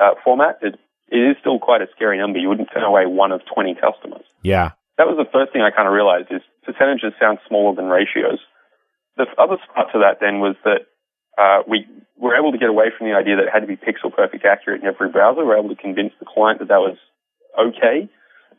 [0.00, 0.76] uh, format, it,
[1.08, 2.38] it is still quite a scary number.
[2.38, 4.24] You wouldn't turn away 1 of 20 customers.
[4.42, 4.72] Yeah.
[4.96, 8.42] That was the first thing I kind of realized is percentages sound smaller than ratios.
[9.16, 10.90] The other part to that then was that
[11.38, 11.86] uh, we
[12.18, 14.44] were able to get away from the idea that it had to be pixel perfect
[14.44, 15.46] accurate in every browser.
[15.46, 16.98] We were able to convince the client that that was
[17.58, 18.08] okay.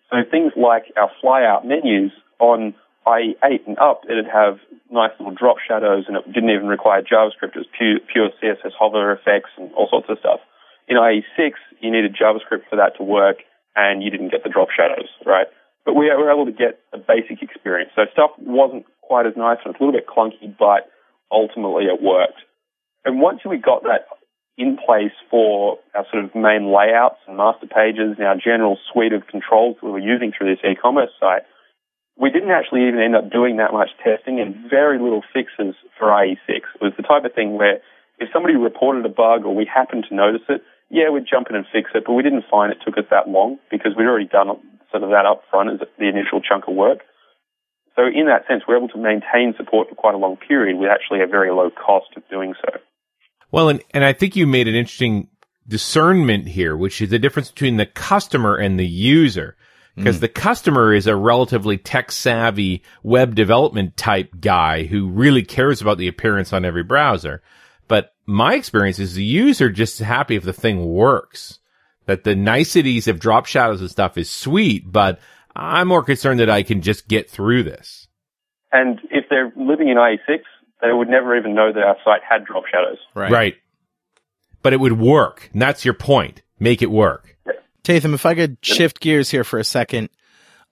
[0.10, 2.74] So things like our flyout menus on
[3.08, 4.60] IE8 and up, it'd have
[4.92, 7.56] nice little drop shadows and it didn't even require JavaScript.
[7.56, 10.40] It was pure, pure CSS hover effects and all sorts of stuff.
[10.88, 13.38] In IE6, you needed JavaScript for that to work
[13.76, 15.48] and you didn't get the drop shadows, right?
[15.86, 17.92] But we were able to get a basic experience.
[17.96, 20.90] So stuff wasn't quite as nice and it's a little bit clunky, but
[21.32, 22.42] ultimately it worked.
[23.06, 24.10] And once we got that
[24.60, 29.14] in place for our sort of main layouts and master pages and our general suite
[29.14, 31.48] of controls we were using through this e-commerce site,
[32.20, 36.12] we didn't actually even end up doing that much testing and very little fixes for
[36.12, 36.60] IE6.
[36.76, 37.80] It was the type of thing where
[38.20, 41.56] if somebody reported a bug or we happened to notice it, yeah, we'd jump in
[41.56, 44.28] and fix it, but we didn't find it took us that long because we'd already
[44.28, 44.60] done
[44.92, 47.00] sort of that up front as the initial chunk of work.
[47.96, 50.92] So in that sense, we're able to maintain support for quite a long period with
[50.92, 52.80] actually a very low cost of doing so.
[53.52, 55.28] Well, and, and I think you made an interesting
[55.68, 59.56] discernment here, which is the difference between the customer and the user.
[59.96, 60.22] Because mm.
[60.22, 65.98] the customer is a relatively tech savvy web development type guy who really cares about
[65.98, 67.42] the appearance on every browser.
[67.88, 71.60] But my experience is the user just happy if the thing works.
[72.06, 75.20] That the niceties of drop shadows and stuff is sweet, but
[75.56, 78.08] I'm more concerned that I can just get through this.
[78.72, 80.40] And if they're living in IE6,
[80.82, 82.98] they would never even know that our site had drop shadows.
[83.14, 83.32] Right.
[83.32, 83.56] Right.
[84.62, 85.50] But it would work.
[85.54, 86.42] And that's your point.
[86.60, 87.38] Make it work.
[87.46, 87.54] Yeah.
[87.84, 90.10] Tatham, if I could shift gears here for a second.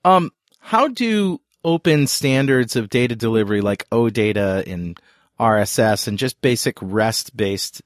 [0.04, 5.00] Um, how do open standards of data delivery like OData and
[5.40, 7.82] RSS and just basic REST based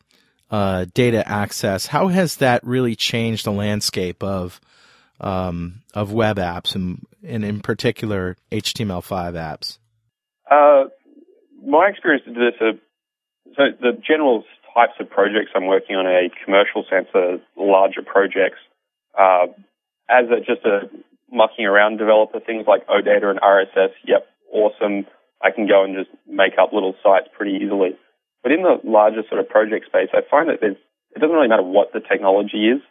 [0.49, 4.59] uh, data access, how has that really changed the landscape of
[5.19, 9.77] um, of web apps and, and in particular HTML5 apps?
[10.49, 10.89] Uh,
[11.65, 12.77] my experience this, uh,
[13.55, 14.43] so the general
[14.73, 18.59] types of projects I'm working on a commercial sense are larger projects.
[19.17, 19.47] Uh,
[20.09, 20.89] as a, just a
[21.31, 25.05] mucking around developer, things like OData and RSS, yep, awesome.
[25.41, 27.97] I can go and just make up little sites pretty easily.
[28.43, 30.77] But in the larger sort of project space, I find that there's,
[31.15, 32.81] it doesn't really matter what the technology is.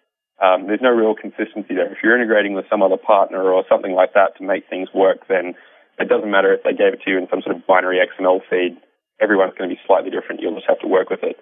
[0.40, 1.92] Um, there's no real consistency there.
[1.92, 5.28] If you're integrating with some other partner or something like that to make things work,
[5.28, 5.54] then
[6.00, 8.40] it doesn't matter if they gave it to you in some sort of binary XML
[8.48, 8.76] feed.
[9.20, 10.40] Everyone's going to be slightly different.
[10.40, 11.36] You'll just have to work with it.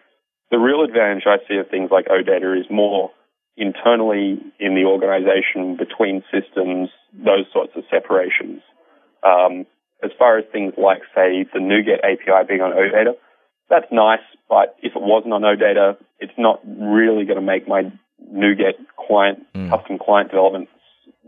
[0.50, 3.10] The real advantage I see of things like OData is more
[3.56, 8.62] internally in the organization, between systems, those sorts of separations.
[9.22, 9.66] Um,
[10.02, 13.14] as far as things like, say, the NuGet API being on OData,
[13.68, 17.92] that's nice, but if it wasn't on OData, it's not really going to make my
[18.32, 19.70] NuGet client, mm.
[19.70, 20.68] custom client development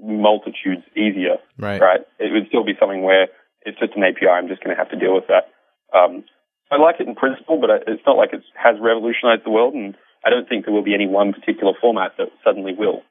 [0.03, 1.37] multitudes easier.
[1.59, 1.81] Right.
[1.81, 2.01] Right.
[2.19, 3.29] It would still be something where
[3.63, 4.29] it's just an API.
[4.29, 5.53] I'm just going to have to deal with that.
[5.97, 6.25] Um,
[6.71, 9.97] I like it in principle, but it's not like it has revolutionized the world, and
[10.25, 13.03] I don't think there will be any one particular format that suddenly will.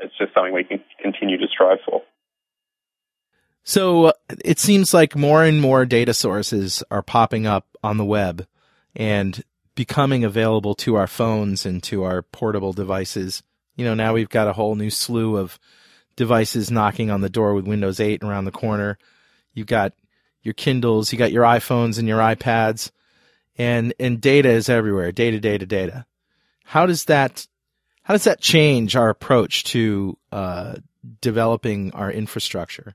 [0.00, 2.02] It's just something we can continue to strive for.
[3.64, 4.12] So uh,
[4.44, 8.46] it seems like more and more data sources are popping up on the web
[8.94, 9.42] and
[9.74, 13.42] becoming available to our phones and to our portable devices.
[13.74, 15.58] You know, now we've got a whole new slew of
[16.16, 18.98] devices knocking on the door with Windows 8 around the corner.
[19.54, 19.92] You've got
[20.42, 22.90] your Kindles, you got your iPhones and your iPads,
[23.58, 25.12] and and data is everywhere.
[25.12, 26.06] Data, data, data.
[26.64, 27.46] How does that
[28.02, 30.76] How does that change our approach to uh,
[31.20, 32.94] developing our infrastructure?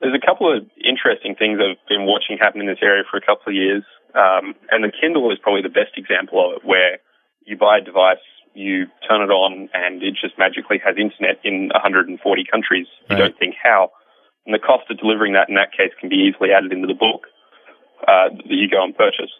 [0.00, 3.24] There's a couple of interesting things I've been watching happen in this area for a
[3.24, 3.84] couple of years.
[4.14, 6.98] Um, and the Kindle is probably the best example of it, where
[7.44, 8.22] you buy a device,
[8.54, 12.16] you turn it on, and it just magically has internet in 140
[12.50, 12.86] countries.
[13.10, 13.28] You right.
[13.28, 13.90] don't think how.
[14.46, 16.98] And the cost of delivering that in that case can be easily added into the
[16.98, 17.26] book
[18.06, 19.32] uh, that you go and purchase.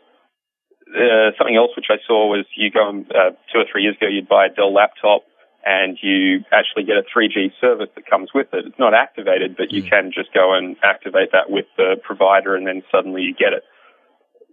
[0.88, 3.96] Uh, something else which I saw was you go and, uh, two or three years
[3.96, 5.24] ago, you'd buy a Dell laptop
[5.64, 8.66] and you actually get a 3G service that comes with it.
[8.68, 9.88] It's not activated, but you mm.
[9.88, 13.64] can just go and activate that with the provider and then suddenly you get it.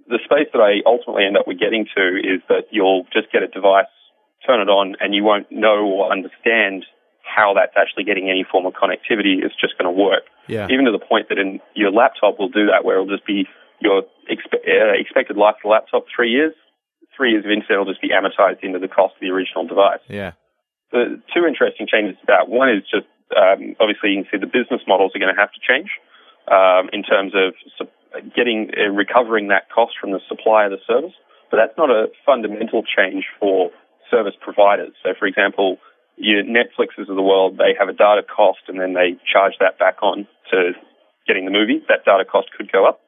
[0.08, 3.44] The space that I ultimately end up with getting to is that you'll just get
[3.44, 3.92] a device,
[4.46, 6.86] turn it on, and you won't know or understand
[7.24, 9.40] how that's actually getting any form of connectivity.
[9.44, 10.24] It's just going to work.
[10.48, 10.68] Yeah.
[10.70, 13.48] Even to the point that in your laptop will do that, where it'll just be
[13.80, 16.54] your expe- uh, expected life of the laptop three years.
[17.16, 20.02] Three years of internet will just be amortized into the cost of the original device.
[20.08, 20.34] Yeah
[20.92, 22.48] the two interesting changes to that.
[22.48, 25.52] One is just um, obviously you can see the business models are going to have
[25.56, 25.90] to change
[26.52, 27.56] um, in terms of
[28.36, 31.16] getting uh, recovering that cost from the supply of the service.
[31.50, 33.72] But that's not a fundamental change for
[34.12, 34.94] service providers.
[35.02, 35.78] So, for example,
[36.18, 39.80] your Netflixes of the world, they have a data cost and then they charge that
[39.80, 40.74] back on to
[41.26, 41.82] getting the movie.
[41.88, 43.00] That data cost could go up.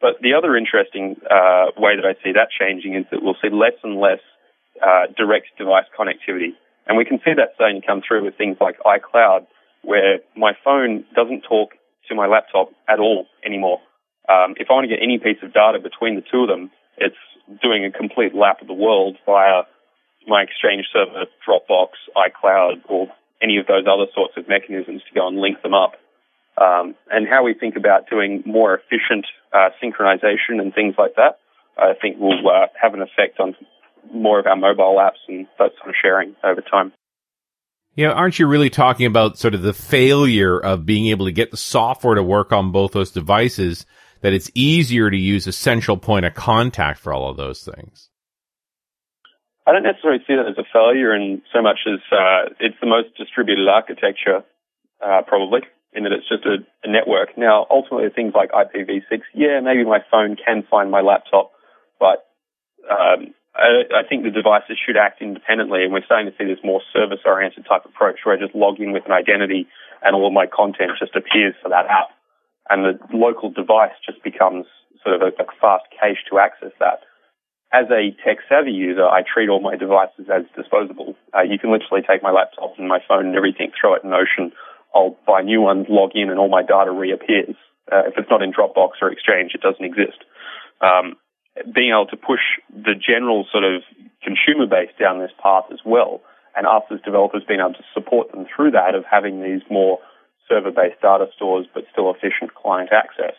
[0.00, 3.48] But the other interesting uh, way that I see that changing is that we'll see
[3.48, 4.20] less and less
[4.84, 6.52] uh, direct device connectivity.
[6.86, 9.46] And we can see that starting to come through with things like iCloud,
[9.82, 11.70] where my phone doesn't talk
[12.08, 13.80] to my laptop at all anymore.
[14.28, 16.70] Um, if I want to get any piece of data between the two of them,
[16.98, 17.16] it's
[17.62, 19.62] doing a complete lap of the world via
[20.26, 23.08] my Exchange server, Dropbox, iCloud, or
[23.42, 25.94] any of those other sorts of mechanisms to go and link them up.
[26.58, 31.38] Um, and how we think about doing more efficient uh, synchronization and things like that,
[31.76, 33.54] I think will uh, have an effect on
[34.12, 36.92] more of our mobile apps and that sort of sharing over time.
[37.94, 41.50] Yeah, aren't you really talking about sort of the failure of being able to get
[41.50, 43.86] the software to work on both those devices?
[44.22, 48.08] That it's easier to use a central point of contact for all of those things.
[49.66, 52.86] I don't necessarily see that as a failure, in so much as uh, it's the
[52.86, 54.44] most distributed architecture,
[55.02, 57.36] uh, probably, in that it's just a, a network.
[57.36, 61.50] Now, ultimately, things like IPv6, yeah, maybe my phone can find my laptop,
[61.98, 62.30] but
[62.86, 66.62] um, I, I think the devices should act independently, and we're starting to see this
[66.62, 69.66] more service-oriented type approach where I just log in with an identity
[70.02, 72.14] and all of my content just appears for that app,
[72.70, 74.66] and the local device just becomes
[75.02, 77.02] sort of a, a fast cache to access that.
[77.72, 81.16] As a tech-savvy user, I treat all my devices as disposable.
[81.34, 84.14] Uh, you can literally take my laptop and my phone and everything, throw it in
[84.14, 84.52] Ocean.
[84.94, 87.56] I'll buy new ones, log in, and all my data reappears.
[87.90, 90.22] Uh, if it's not in Dropbox or Exchange, it doesn't exist.
[90.80, 91.16] Um,
[91.74, 93.82] being able to push the general sort of
[94.22, 96.22] consumer base down this path as well,
[96.54, 99.98] and us as developers being able to support them through that of having these more
[100.48, 103.34] server-based data stores but still efficient client access,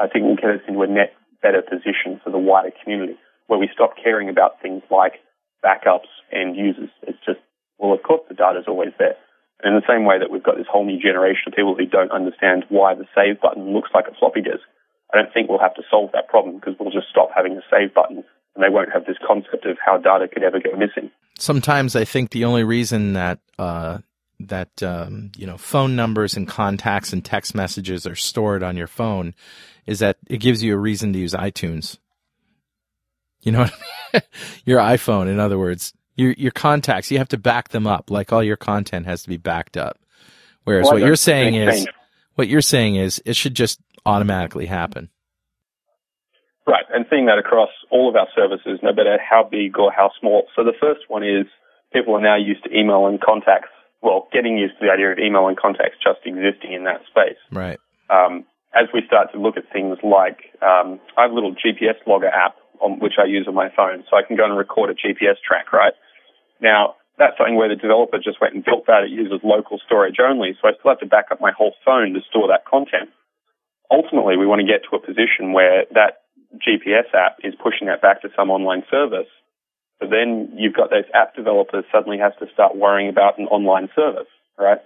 [0.00, 3.58] I think will get us into a net better position for the wider community where
[3.58, 5.20] we stop caring about things like
[5.64, 6.90] backups and users.
[7.02, 7.40] It's just,
[7.78, 9.16] well, of course the data is always there.
[9.62, 11.86] And in the same way that we've got this whole new generation of people who
[11.86, 14.64] don't understand why the save button looks like a floppy disk,
[15.12, 17.62] I don't think we'll have to solve that problem because we'll just stop having a
[17.70, 21.10] save button and they won't have this concept of how data could ever go missing.
[21.38, 23.98] Sometimes I think the only reason that uh,
[24.40, 28.86] that um, you know phone numbers and contacts and text messages are stored on your
[28.86, 29.34] phone
[29.86, 31.98] is that it gives you a reason to use iTunes.
[33.44, 33.66] You know,
[34.64, 38.10] your iPhone, in other words, your your contacts, you have to back them up.
[38.10, 39.98] Like all your content has to be backed up.
[40.64, 41.86] Whereas well, what you're saying is,
[42.34, 45.10] what you're saying is, it should just automatically happen.
[46.66, 50.10] Right, and seeing that across all of our services, no matter how big or how
[50.18, 50.46] small.
[50.56, 51.44] So the first one is
[51.92, 53.68] people are now used to email and contacts.
[54.00, 57.36] Well, getting used to the idea of email and contacts just existing in that space.
[57.50, 57.78] Right.
[58.08, 62.00] Um, as we start to look at things like, um, I have a little GPS
[62.06, 64.90] logger app on which I use on my phone, so I can go and record
[64.90, 65.72] a GPS track.
[65.72, 65.94] Right.
[66.60, 69.04] Now, that's something where the developer just went and built that.
[69.04, 72.14] It uses local storage only, so I still have to back up my whole phone
[72.14, 73.10] to store that content
[73.90, 78.02] ultimately we want to get to a position where that GPS app is pushing that
[78.02, 79.28] back to some online service.
[80.00, 83.88] But then you've got those app developers suddenly have to start worrying about an online
[83.94, 84.80] service, right?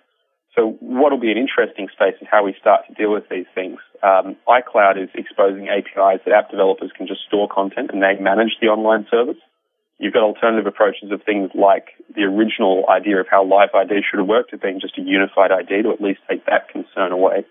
[0.59, 3.47] So what will be an interesting space is how we start to deal with these
[3.55, 3.79] things.
[4.03, 8.59] Um, iCloud is exposing APIs that app developers can just store content and they manage
[8.61, 9.39] the online service.
[10.01, 14.19] You've got alternative approaches of things like the original idea of how Live ID should
[14.19, 17.47] have worked, of being just a unified ID to at least take that concern away.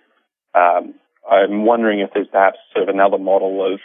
[0.53, 0.93] Um,
[1.29, 3.79] I'm wondering if there's perhaps sort of another model of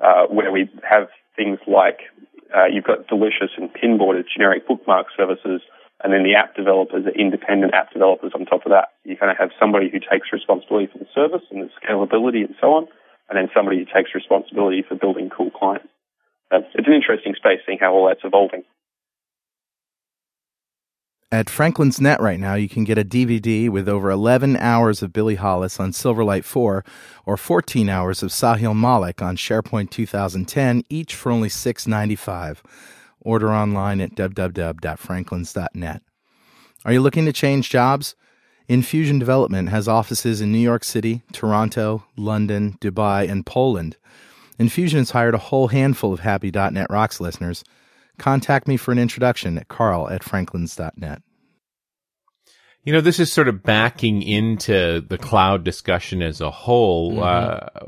[0.00, 1.06] uh, where we have
[1.36, 2.00] things like
[2.54, 5.62] uh, you've got Delicious and Pinboard as generic bookmark services,
[6.02, 8.92] and then the app developers are independent app developers on top of that.
[9.04, 12.54] You kind of have somebody who takes responsibility for the service and the scalability and
[12.60, 12.88] so on,
[13.28, 15.88] and then somebody who takes responsibility for building cool clients.
[16.52, 18.62] Uh, it's an interesting space seeing how all that's evolving.
[21.32, 25.12] At Franklin's Net right now, you can get a DVD with over 11 hours of
[25.12, 26.84] Billy Hollis on Silverlight 4
[27.26, 32.58] or 14 hours of Sahil Malik on SharePoint 2010, each for only $6.95.
[33.26, 36.02] Order online at www.franklins.net.
[36.84, 38.14] Are you looking to change jobs?
[38.68, 43.96] Infusion Development has offices in New York City, Toronto, London, Dubai, and Poland.
[44.60, 47.64] Infusion has hired a whole handful of Happy.net Rocks listeners.
[48.16, 51.20] Contact me for an introduction at carl at franklins.net.
[52.84, 57.14] You know, this is sort of backing into the cloud discussion as a whole.
[57.14, 57.22] Mm-hmm.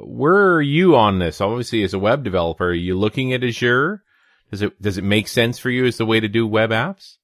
[0.00, 1.40] Uh, where are you on this?
[1.40, 4.02] Obviously, as a web developer, are you looking at Azure?
[4.50, 7.16] Does it does it make sense for you as the way to do web apps?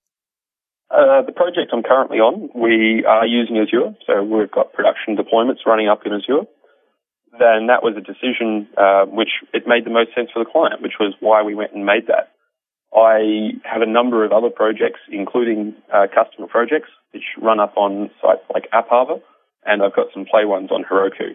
[0.90, 5.66] Uh, the project I'm currently on, we are using Azure, so we've got production deployments
[5.66, 6.46] running up in Azure.
[7.32, 10.82] Then that was a decision uh, which it made the most sense for the client,
[10.82, 12.30] which was why we went and made that.
[12.94, 18.10] I have a number of other projects, including uh, customer projects, which run up on
[18.22, 19.20] sites like AppHarbor,
[19.66, 21.34] and I've got some play ones on Heroku.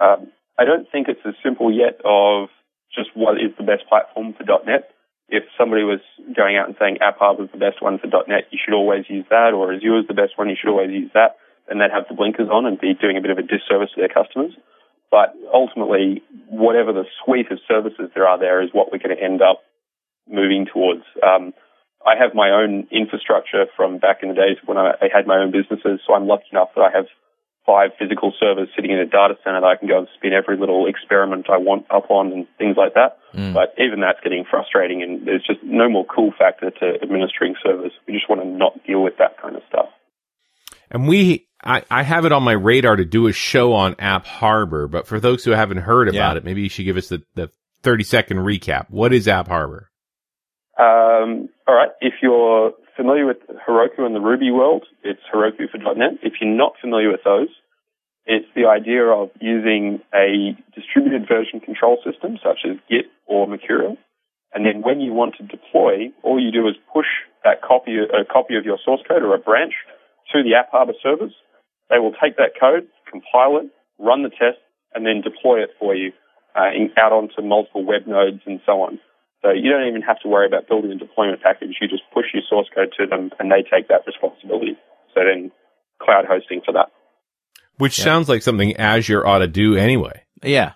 [0.00, 2.50] Um, I don't think it's as simple yet of
[2.94, 4.91] just what is the best platform for .NET.
[5.32, 6.04] If somebody was
[6.36, 9.24] going out and saying AppHarbor is the best one for .NET, you should always use
[9.32, 12.04] that, or Azure is the best one, you should always use that, then they'd have
[12.04, 14.52] the blinkers on and be doing a bit of a disservice to their customers.
[15.10, 19.22] But ultimately, whatever the suite of services there are there is what we're going to
[19.22, 19.64] end up
[20.28, 21.04] moving towards.
[21.24, 21.52] Um,
[22.04, 25.38] I have my own infrastructure from back in the days when I, I had my
[25.38, 27.06] own businesses, so I'm lucky enough that I have
[27.64, 30.56] five physical servers sitting in a data center that I can go and spin every
[30.56, 33.18] little experiment I want up on and things like that.
[33.34, 33.54] Mm.
[33.54, 37.92] But even that's getting frustrating and there's just no more cool factor to administering servers.
[38.06, 39.86] We just want to not deal with that kind of stuff.
[40.90, 44.90] And we, I, I have it on my radar to do a show on AppHarbor,
[44.90, 46.38] but for those who haven't heard about yeah.
[46.38, 47.50] it, maybe you should give us the, the
[47.82, 48.90] 30 second recap.
[48.90, 49.86] What is AppHarbor?
[50.78, 51.90] Um, all right.
[52.00, 56.18] If you're familiar with Heroku and the Ruby world, it's Heroku for .NET.
[56.22, 57.48] If you're not familiar with those,
[58.24, 63.96] it's the idea of using a distributed version control system such as Git or Mercurial.
[64.54, 67.06] And then when you want to deploy, all you do is push
[67.42, 69.74] that copy, a copy of your source code or a branch
[70.32, 71.32] to the AppHarbor servers.
[71.90, 74.60] They will take that code, compile it, run the test,
[74.94, 76.12] and then deploy it for you
[76.54, 79.00] uh, out onto multiple web nodes and so on.
[79.42, 81.76] So you don't even have to worry about building a deployment package.
[81.80, 84.78] You just push your source code to them and they take that responsibility.
[85.14, 85.50] So then
[86.00, 86.90] cloud hosting for that.
[87.78, 88.04] Which yeah.
[88.04, 90.22] sounds like something Azure ought to do anyway.
[90.42, 90.72] Yeah.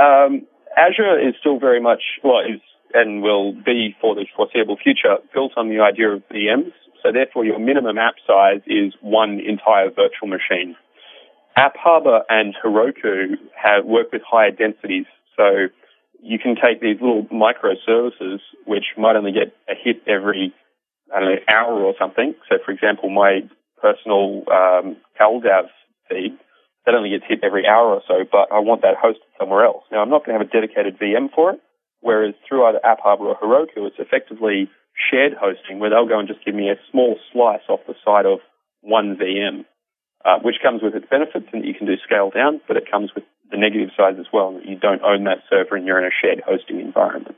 [0.00, 0.46] Um,
[0.76, 2.60] Azure is still very much, well, is
[2.94, 6.72] and will be for the foreseeable future built on the idea of VMs.
[7.02, 10.74] So therefore your minimum app size is one entire virtual machine.
[11.56, 15.06] AppHarbor and Heroku have worked with higher densities.
[15.36, 15.68] So
[16.22, 20.52] you can take these little microservices, which might only get a hit every,
[21.14, 22.34] I don't know, hour or something.
[22.48, 23.40] So, for example, my
[23.80, 25.68] personal um, CalDAV
[26.08, 26.38] feed,
[26.86, 29.84] that only gets hit every hour or so, but I want that hosted somewhere else.
[29.92, 31.60] Now, I'm not going to have a dedicated VM for it,
[32.00, 34.70] whereas through either AppHarbor or Heroku, it's effectively
[35.10, 38.26] shared hosting, where they'll go and just give me a small slice off the side
[38.26, 38.40] of
[38.80, 39.64] one VM,
[40.24, 43.10] uh, which comes with its benefits and you can do scale down, but it comes
[43.14, 46.04] with the negative side as well, that you don't own that server and you're in
[46.04, 47.36] a shared hosting environment.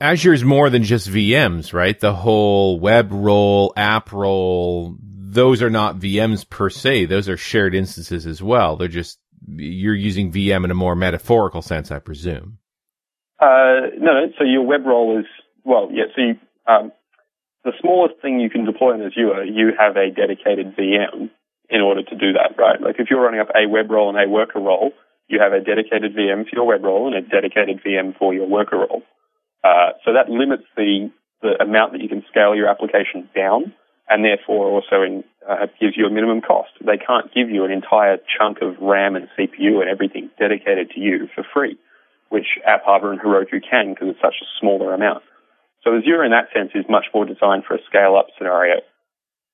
[0.00, 1.98] Azure is more than just VMs, right?
[1.98, 7.06] The whole web role, app role, those are not VMs per se.
[7.06, 8.76] Those are shared instances as well.
[8.76, 12.58] They're just, you're using VM in a more metaphorical sense, I presume.
[13.38, 15.26] Uh, no, so your web role is,
[15.64, 16.34] well, yeah, so you,
[16.66, 16.92] um,
[17.64, 21.30] the smallest thing you can deploy in Azure, you have a dedicated VM
[21.68, 22.80] in order to do that, right?
[22.80, 24.92] Like if you're running up a web role and a worker role,
[25.28, 28.46] you have a dedicated VM for your web role and a dedicated VM for your
[28.46, 29.02] worker role.
[29.64, 31.10] Uh, so that limits the,
[31.42, 33.74] the amount that you can scale your application down
[34.08, 36.70] and therefore also in, uh, gives you a minimum cost.
[36.80, 41.00] They can't give you an entire chunk of RAM and CPU and everything dedicated to
[41.00, 41.76] you for free,
[42.28, 45.24] which AppHarbor and Heroku can because it's such a smaller amount.
[45.82, 48.82] So Azure in that sense is much more designed for a scale up scenario.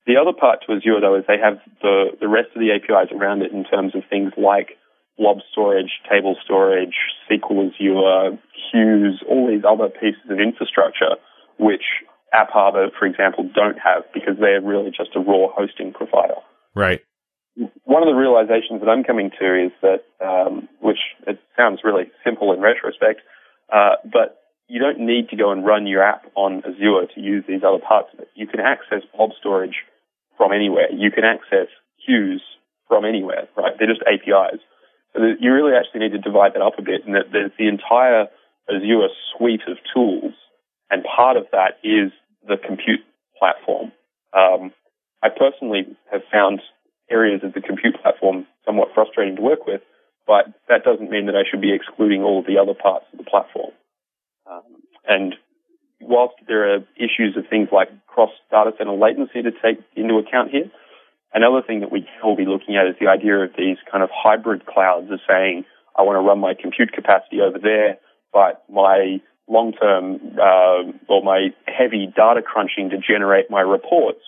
[0.05, 3.09] The other part to Azure though is they have the, the rest of the APIs
[3.11, 4.77] around it in terms of things like
[5.17, 6.95] blob storage, table storage,
[7.29, 8.37] SQL Azure,
[8.71, 11.15] queues, all these other pieces of infrastructure,
[11.59, 11.83] which
[12.33, 16.41] AppHarbor, for example, don't have because they're really just a raw hosting provider.
[16.75, 17.01] Right.
[17.83, 20.97] One of the realizations that I'm coming to is that, um, which
[21.27, 23.21] it sounds really simple in retrospect,
[23.71, 27.43] uh, but you don't need to go and run your app on Azure to use
[27.47, 28.29] these other parts of it.
[28.33, 29.85] You can access blob storage
[30.35, 30.91] from anywhere.
[30.91, 31.69] You can access
[32.03, 32.41] queues
[32.87, 33.73] from anywhere, right?
[33.77, 34.61] They're just APIs.
[35.15, 38.27] You really actually need to divide that up a bit and that there's the entire
[38.69, 40.33] Azure suite of tools.
[40.89, 42.11] And part of that is
[42.47, 43.01] the compute
[43.37, 43.91] platform.
[44.33, 44.71] Um,
[45.21, 46.61] I personally have found
[47.09, 49.81] areas of the compute platform somewhat frustrating to work with,
[50.25, 53.17] but that doesn't mean that I should be excluding all of the other parts of
[53.17, 53.71] the platform.
[54.49, 55.35] Um, and
[56.01, 60.51] whilst there are issues of things like cross data center latency to take into account
[60.51, 60.71] here,
[61.33, 64.09] another thing that we will be looking at is the idea of these kind of
[64.13, 65.65] hybrid clouds of saying,
[65.97, 67.97] I want to run my compute capacity over there,
[68.31, 74.21] but my long-term uh, or my heavy data crunching to generate my reports,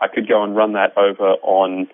[0.00, 1.88] I could go and run that over on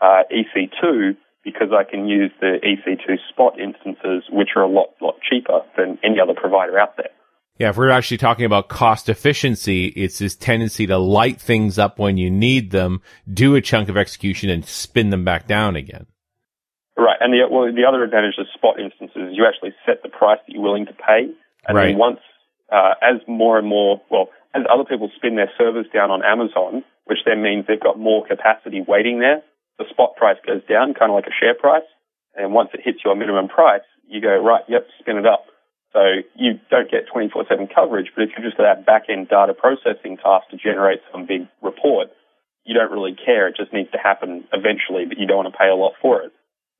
[0.00, 5.16] uh, EC2 because I can use the EC2 spot instances, which are a lot, lot
[5.28, 7.10] cheaper than any other provider out there.
[7.58, 12.00] Yeah, if we're actually talking about cost efficiency, it's this tendency to light things up
[12.00, 13.00] when you need them,
[13.32, 16.06] do a chunk of execution and spin them back down again.
[16.96, 17.16] Right.
[17.20, 20.38] And the, well, the other advantage of spot instances is you actually set the price
[20.46, 21.30] that you're willing to pay.
[21.66, 21.86] And right.
[21.90, 22.18] then once,
[22.72, 26.82] uh, as more and more, well, as other people spin their servers down on Amazon,
[27.04, 29.42] which then means they've got more capacity waiting there,
[29.78, 31.86] the spot price goes down, kind of like a share price.
[32.34, 35.46] And once it hits your minimum price, you go, right, yep, spin it up.
[35.94, 40.18] So you don't get 24-7 coverage, but if you just got that back-end data processing
[40.18, 42.10] task to generate some big report,
[42.66, 43.46] you don't really care.
[43.46, 46.22] It just needs to happen eventually, but you don't want to pay a lot for
[46.22, 46.32] it.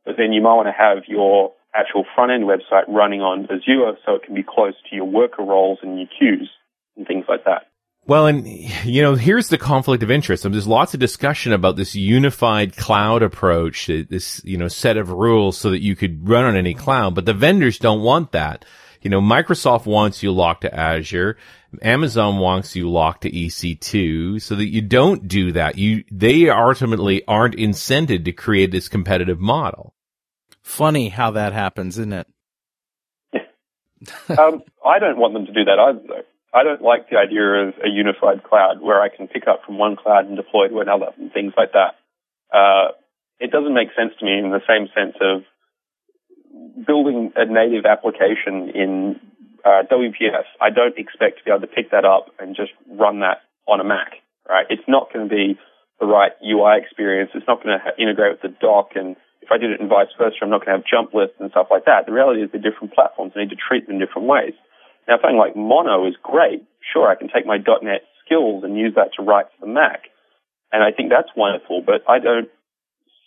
[0.05, 4.17] But then you might want to have your actual front-end website running on Azure so
[4.17, 6.51] it can be close to your worker roles and your queues
[6.97, 7.71] and things like that.
[8.07, 10.43] Well, and you know, here's the conflict of interest.
[10.43, 15.57] There's lots of discussion about this unified cloud approach, this you know set of rules
[15.57, 18.65] so that you could run on any cloud, but the vendors don't want that.
[19.05, 21.37] You know, Microsoft wants you locked to Azure.
[21.83, 25.77] Amazon wants you locked to EC2 so that you don't do that.
[25.77, 29.95] You, they ultimately aren't incented to create this competitive model.
[30.63, 32.27] Funny how that happens, isn't it?
[34.39, 36.25] um, I don't want them to do that either.
[36.55, 39.77] I don't like the idea of a unified cloud where I can pick up from
[39.77, 41.97] one cloud and deploy to another and things like that.
[42.57, 42.93] Uh,
[43.39, 45.43] it doesn't make sense to me in the same sense of
[46.87, 49.21] building a native application in
[49.65, 53.21] uh, WPF, I don't expect to be able to pick that up and just run
[53.21, 54.67] that on a Mac, right?
[54.69, 55.59] It's not going to be
[56.01, 57.31] the right UI experience.
[57.35, 58.93] It's not going to ha- integrate with the dock.
[58.95, 61.37] And if I did it in vice versa, I'm not going to have jump lists
[61.41, 62.07] and stuff like that.
[62.07, 63.33] The reality is they're different platforms.
[63.35, 64.55] I need to treat them different ways.
[65.09, 66.65] Now, something like Mono is great.
[66.81, 70.09] Sure, I can take my .NET skills and use that to write for the Mac.
[70.73, 72.49] And I think that's wonderful, but I don't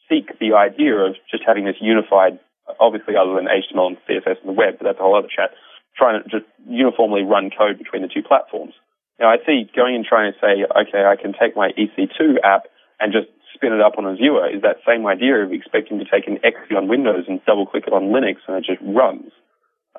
[0.10, 2.40] seek the idea of just having this unified
[2.80, 5.52] obviously other than HTML and CSS and the web, but that's a whole other chat,
[5.96, 8.74] trying to just uniformly run code between the two platforms.
[9.20, 12.68] Now, I see going and trying to say, okay, I can take my EC2 app
[13.00, 16.28] and just spin it up on Azure is that same idea of expecting to take
[16.28, 19.32] an Exe on Windows and double click it on Linux and it just runs.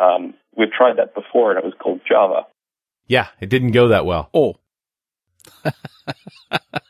[0.00, 2.46] Um, we've tried that before and it was called Java.
[3.06, 4.30] Yeah, it didn't go that well.
[4.32, 4.56] Oh.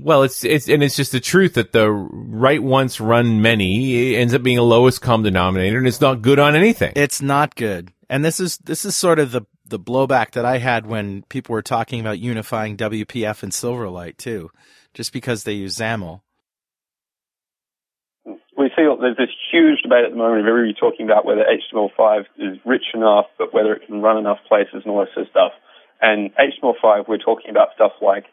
[0.00, 4.32] Well, it's it's and it's just the truth that the right once run many ends
[4.32, 6.92] up being a lowest common denominator, and it's not good on anything.
[6.94, 10.58] It's not good, and this is this is sort of the the blowback that I
[10.58, 14.50] had when people were talking about unifying WPF and Silverlight too,
[14.94, 16.20] just because they use XAML.
[18.24, 22.24] We see there's this huge debate at the moment of everybody talking about whether HTML5
[22.38, 25.30] is rich enough, but whether it can run enough places and all this sort of
[25.30, 25.52] stuff.
[26.00, 28.24] And HTML5, we're talking about stuff like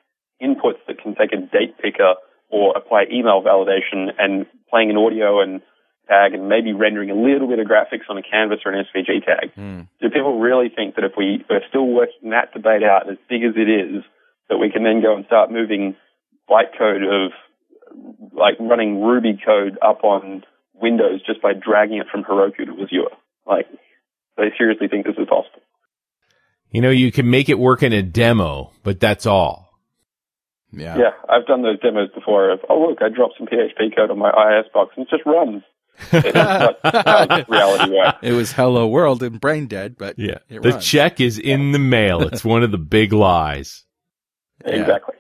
[0.42, 2.16] inputs that can take a date picker
[2.50, 5.62] or apply email validation and playing an audio and
[6.08, 9.26] tag and maybe rendering a little bit of graphics on a canvas or an SVG
[9.26, 9.52] tag.
[9.58, 9.88] Mm.
[10.02, 13.44] Do people really think that if we are still working that debate out as big
[13.44, 14.04] as it is,
[14.50, 15.96] that we can then go and start moving
[16.50, 17.32] bytecode of
[18.34, 23.16] like running Ruby code up on Windows just by dragging it from Heroku to Azure?
[23.48, 23.68] Like,
[24.38, 25.62] they seriously think this is possible?
[26.72, 29.64] You know, you can make it work in a demo, but that's all.
[30.76, 30.97] Yeah.
[30.97, 34.19] Yeah, I've done those demos before of, oh, look, I dropped some PHP code on
[34.19, 35.63] my IIS box and it just runs.
[36.11, 38.11] It's reality way.
[38.21, 40.86] It was Hello World and Brain Dead, but yeah, the runs.
[40.86, 42.21] check is in the mail.
[42.21, 43.84] It's one of the big lies.
[44.65, 44.78] Yeah.
[44.78, 45.15] Exactly.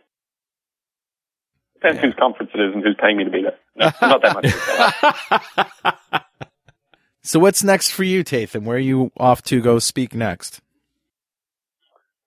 [1.75, 2.05] Depends yeah.
[2.05, 3.57] whose conference it is and who's paying me to be there.
[3.75, 6.23] No, not that much.
[7.21, 8.65] so what's next for you, Tatham?
[8.65, 10.61] Where are you off to go speak next?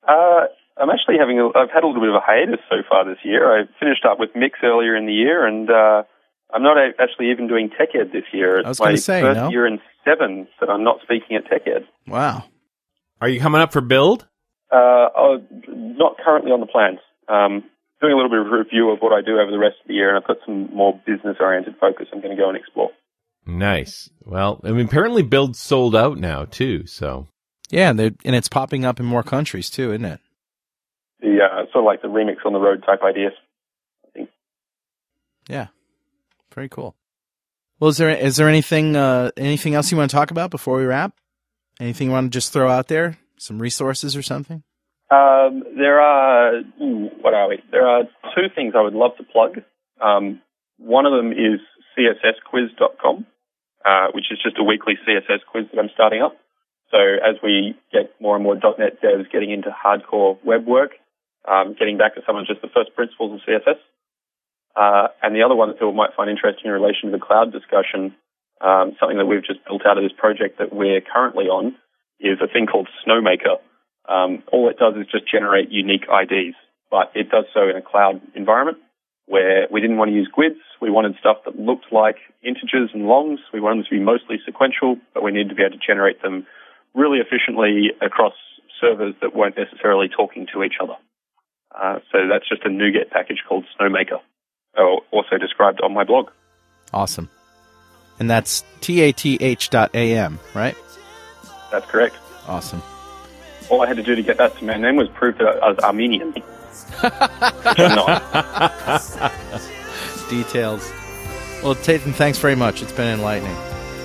[0.07, 0.45] Uh,
[0.81, 3.19] I'm actually having a, I've had a little bit of a hiatus so far this
[3.25, 3.51] year.
[3.51, 6.03] I finished up with Mix earlier in the year, and uh,
[6.53, 8.59] I'm not actually even doing TechEd this year.
[8.59, 9.51] It's I was my say, first no?
[9.51, 11.85] year in seven that I'm not speaking at TechEd.
[12.07, 12.45] Wow.
[13.21, 14.27] Are you coming up for build?
[14.71, 17.01] Uh, oh, not currently on the plans.
[17.29, 17.65] Um,
[18.01, 19.95] doing a little bit of review of what I do over the rest of the
[19.95, 22.91] year, and I've got some more business-oriented focus I'm going to go and explore.
[23.47, 24.11] Nice.
[24.25, 26.87] Well, I mean, apparently build's sold out now too.
[26.87, 27.27] So
[27.71, 30.21] Yeah, and, and it's popping up in more countries too, isn't it?
[31.21, 33.33] The uh, sort of like the remix on the road type ideas.
[34.07, 34.31] I think.
[35.49, 35.69] Yeah,
[36.55, 36.95] very cool.
[37.81, 40.79] Well, is there is there anything uh, anything else you want to talk about before
[40.79, 41.15] we wrap?
[41.81, 43.19] Anything you want to just throw out there?
[43.39, 44.63] Some resources or something?
[45.11, 47.63] Um, there are ooh, what are we?
[47.71, 48.03] There are
[48.35, 49.63] two things I would love to plug.
[50.01, 50.41] Um,
[50.79, 51.61] one of them is
[51.97, 53.27] cssquiz.com,
[53.85, 56.37] uh, which is just a weekly CSS quiz that I'm starting up.
[56.91, 60.93] So as we get more and more .NET devs getting into hardcore web work,
[61.49, 63.81] um, getting back to some of just the first principles of CSS.
[64.77, 67.51] Uh, and the other one that people might find interesting in relation to the cloud
[67.51, 68.15] discussion,
[68.61, 71.75] um, something that we've just built out of this project that we're currently on,
[72.21, 73.59] is a thing called Snowmaker.
[74.09, 76.57] Um, all it does is just generate unique IDs,
[76.91, 78.79] but it does so in a cloud environment
[79.27, 80.57] where we didn't want to use GUIDs.
[80.81, 83.41] We wanted stuff that looked like integers and longs.
[83.53, 86.23] We wanted them to be mostly sequential, but we needed to be able to generate
[86.23, 86.47] them
[86.95, 88.33] really efficiently across
[88.81, 90.95] servers that weren't necessarily talking to each other.
[91.81, 94.21] Uh, so that's just a NuGet package called Snowmaker,
[94.77, 96.31] also described on my blog.
[96.93, 97.29] Awesome.
[98.19, 100.75] And that's T-A-T-H dot A-M, right?
[101.71, 102.17] That's correct.
[102.49, 102.83] Awesome.
[103.71, 105.69] All I had to do to get that to my name was prove that I
[105.69, 106.33] was Armenian.
[110.31, 110.93] Details.
[111.63, 112.83] Well, Tatham, thanks very much.
[112.83, 113.55] It's been enlightening.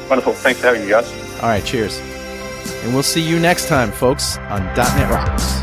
[0.09, 0.33] Wonderful.
[0.33, 1.09] Thanks for having me, guys.
[1.41, 1.99] All right, cheers.
[2.83, 5.62] And we'll see you next time, folks, on .NET Rocks.